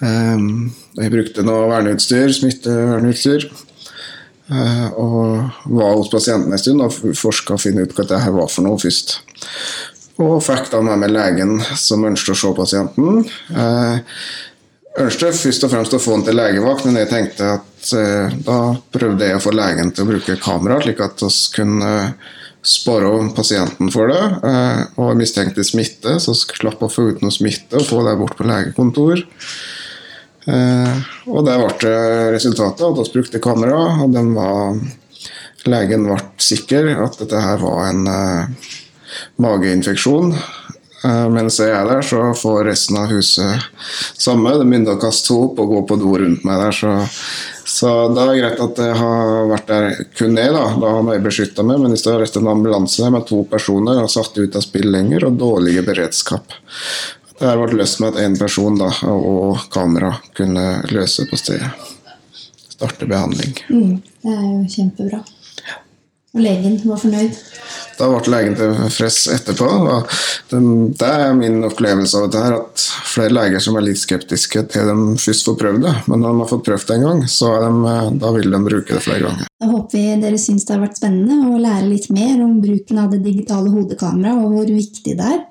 Eh, 0.00 0.46
jeg 1.00 1.12
brukte 1.12 1.44
noe 1.44 1.68
verneutstyr, 1.72 2.32
smitteverneutstyr. 2.38 3.50
Eh, 4.50 4.86
og 4.98 5.50
var 5.70 5.94
hos 5.94 6.10
pasienten 6.10 6.50
en 6.50 6.58
stund 6.58 6.82
og 6.82 6.94
forska 7.14 7.54
og 7.54 7.62
finne 7.62 7.84
ut 7.86 7.92
hva 7.94 8.06
det 8.08 8.18
her 8.24 8.34
var 8.34 8.48
for 8.50 8.66
noe 8.66 8.80
først. 8.82 9.20
Og 10.20 10.40
fikk 10.44 10.72
da 10.72 10.80
med 10.84 11.00
meg 11.00 11.12
legen 11.14 11.60
som 11.78 12.02
ønsket 12.08 12.34
å 12.34 12.38
se 12.40 12.50
pasienten. 12.56 13.20
Eh, 13.54 14.00
ønsket 15.04 15.38
først 15.38 15.64
og 15.66 15.72
fremst 15.72 15.94
å 15.96 16.02
få 16.02 16.16
han 16.16 16.26
til 16.26 16.38
legevakt, 16.38 16.86
men 16.86 17.00
jeg 17.00 17.10
tenkte 17.10 17.54
at 17.56 17.94
eh, 17.96 18.36
da 18.46 18.58
prøvde 18.92 19.28
jeg 19.28 19.38
å 19.38 19.42
få 19.44 19.54
legen 19.56 19.92
til 19.94 20.04
å 20.04 20.10
bruke 20.12 20.38
kamera, 20.42 20.80
slik 20.84 21.02
at 21.04 21.24
vi 21.24 21.30
kunne 21.56 21.94
spare 22.62 23.10
pasienten 23.36 23.90
for 23.92 24.10
det. 24.12 24.22
Eh, 24.50 24.80
og 25.00 25.18
mistenkte 25.18 25.64
smitte, 25.66 26.18
så 26.20 26.34
slapp 26.36 26.82
å 26.84 26.90
få 26.92 27.10
ut 27.10 27.22
noe 27.24 27.34
smitte 27.34 27.80
og 27.80 27.88
få 27.88 28.02
det 28.06 28.16
bort 28.20 28.36
på 28.38 28.48
legekontor. 28.48 29.24
Eh, 30.50 30.96
og 31.28 31.44
der 31.46 31.60
ble 31.60 31.94
resultatet, 32.34 32.84
at 32.86 33.00
vi 33.00 33.18
brukte 33.18 33.42
kamera, 33.42 33.80
og 34.04 34.14
den 34.16 34.32
var, 34.36 34.76
legen 35.68 36.08
ble 36.08 36.20
sikker 36.40 36.94
at 37.04 37.20
dette 37.20 37.44
her 37.44 37.60
var 37.62 37.84
en 37.88 38.06
eh, 38.10 38.72
mageinfeksjon. 39.40 40.34
Eh, 41.04 41.26
mens 41.32 41.56
jeg 41.56 41.72
er 41.72 41.86
der, 41.88 42.02
så 42.04 42.18
får 42.36 42.66
resten 42.68 42.98
av 43.00 43.12
huset 43.14 43.62
samme. 44.20 44.52
De 44.60 44.66
begynner 44.66 44.98
å 44.98 45.00
kaste 45.00 45.32
opp 45.32 45.60
og 45.62 45.72
gå 45.72 45.80
på 45.88 45.96
do 46.02 46.12
rundt 46.20 46.44
meg 46.44 46.60
der. 46.60 46.76
Så, 46.76 46.92
så 47.64 47.92
det 48.12 48.26
er 48.26 48.40
greit 48.42 48.60
at 48.66 48.82
jeg 48.84 48.98
har 48.98 49.48
vært 49.48 49.70
der 49.70 49.88
kun 50.18 50.36
jeg, 50.36 50.52
da. 50.56 50.66
Da 50.82 50.92
har 50.98 51.10
jeg 51.14 51.24
beskytta 51.24 51.64
meg. 51.64 51.80
Men 51.80 51.94
hvis 51.94 52.04
det 52.04 52.12
er 52.12 52.20
vært 52.20 52.36
en 52.42 52.52
ambulanse 52.52 53.08
med 53.14 53.26
to 53.30 53.40
personer 53.48 54.02
og 54.02 54.12
satt 54.12 54.36
ut 54.36 54.60
av 54.60 54.66
spill 54.66 54.90
lenger, 54.92 55.30
og 55.30 55.40
dårlige 55.40 55.86
beredskap 55.86 56.56
Det 57.40 57.48
her 57.48 57.56
ble 57.56 57.80
løst 57.80 58.02
med 58.02 58.12
at 58.12 58.20
én 58.26 58.36
person 58.36 58.76
da, 58.76 58.92
og 59.08 59.70
kamera 59.72 60.12
kunne 60.36 60.66
løse 60.92 61.24
på 61.30 61.40
stedet. 61.40 61.72
Starte 62.68 63.08
behandling. 63.08 63.56
Mm, 63.72 63.94
det 64.20 64.34
er 64.36 64.44
jo 64.44 64.64
kjempebra. 64.76 65.24
Og 66.30 66.38
legen 66.44 66.76
var 66.86 67.00
fornøyd. 67.02 67.34
Da 67.98 68.06
ble 68.08 68.30
legen 68.30 68.54
tilfreds 68.56 69.28
etterpå. 69.34 69.66
og 69.66 70.06
den- 70.50 70.92
Det 70.92 71.08
er 71.08 71.34
min 71.34 71.64
opplevelse 71.64 72.14
av 72.14 72.30
dette 72.30 72.44
her, 72.44 72.54
at 72.54 72.78
flere 73.04 73.30
leger 73.30 73.60
som 73.60 73.76
er 73.76 73.80
litt 73.80 73.98
skeptiske 73.98 74.62
til 74.70 74.86
de 74.86 74.94
først 75.18 75.44
får 75.44 75.56
prøvd 75.58 75.82
det, 75.82 75.94
men 76.08 76.20
når 76.20 76.32
de 76.32 76.38
har 76.38 76.48
fått 76.48 76.64
prøvd 76.64 76.86
det 76.86 76.96
en 76.96 77.02
gang, 77.02 77.22
så 77.26 77.46
er 77.56 77.60
de, 77.66 77.72
da 78.18 78.32
vil 78.32 78.50
de 78.50 78.58
bruke 78.58 78.92
det 78.94 79.02
flere 79.02 79.20
ganger. 79.26 79.46
Da 79.60 79.66
håper 79.66 79.92
vi 79.92 80.20
dere 80.20 80.38
syns 80.38 80.64
det 80.64 80.76
har 80.76 80.86
vært 80.86 80.98
spennende 80.98 81.46
å 81.50 81.58
lære 81.60 81.88
litt 81.90 82.10
mer 82.10 82.42
om 82.44 82.60
bruken 82.62 82.98
av 82.98 83.10
det 83.10 83.22
digitale 83.24 83.70
hodekameraet 83.70 84.44
og 84.44 84.50
hvor 84.52 84.66
viktig 84.66 85.16
det 85.16 85.26
er. 85.26 85.44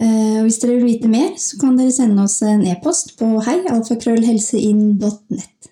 Eh, 0.00 0.38
og 0.40 0.44
hvis 0.46 0.58
dere 0.62 0.76
vil 0.78 0.88
vite 0.88 1.08
mer, 1.08 1.30
så 1.36 1.58
kan 1.60 1.76
dere 1.76 1.92
sende 1.92 2.22
oss 2.22 2.42
en 2.42 2.66
e-post 2.66 3.16
på 3.18 3.42
heialfakrøllhelseinn.nett. 3.44 5.68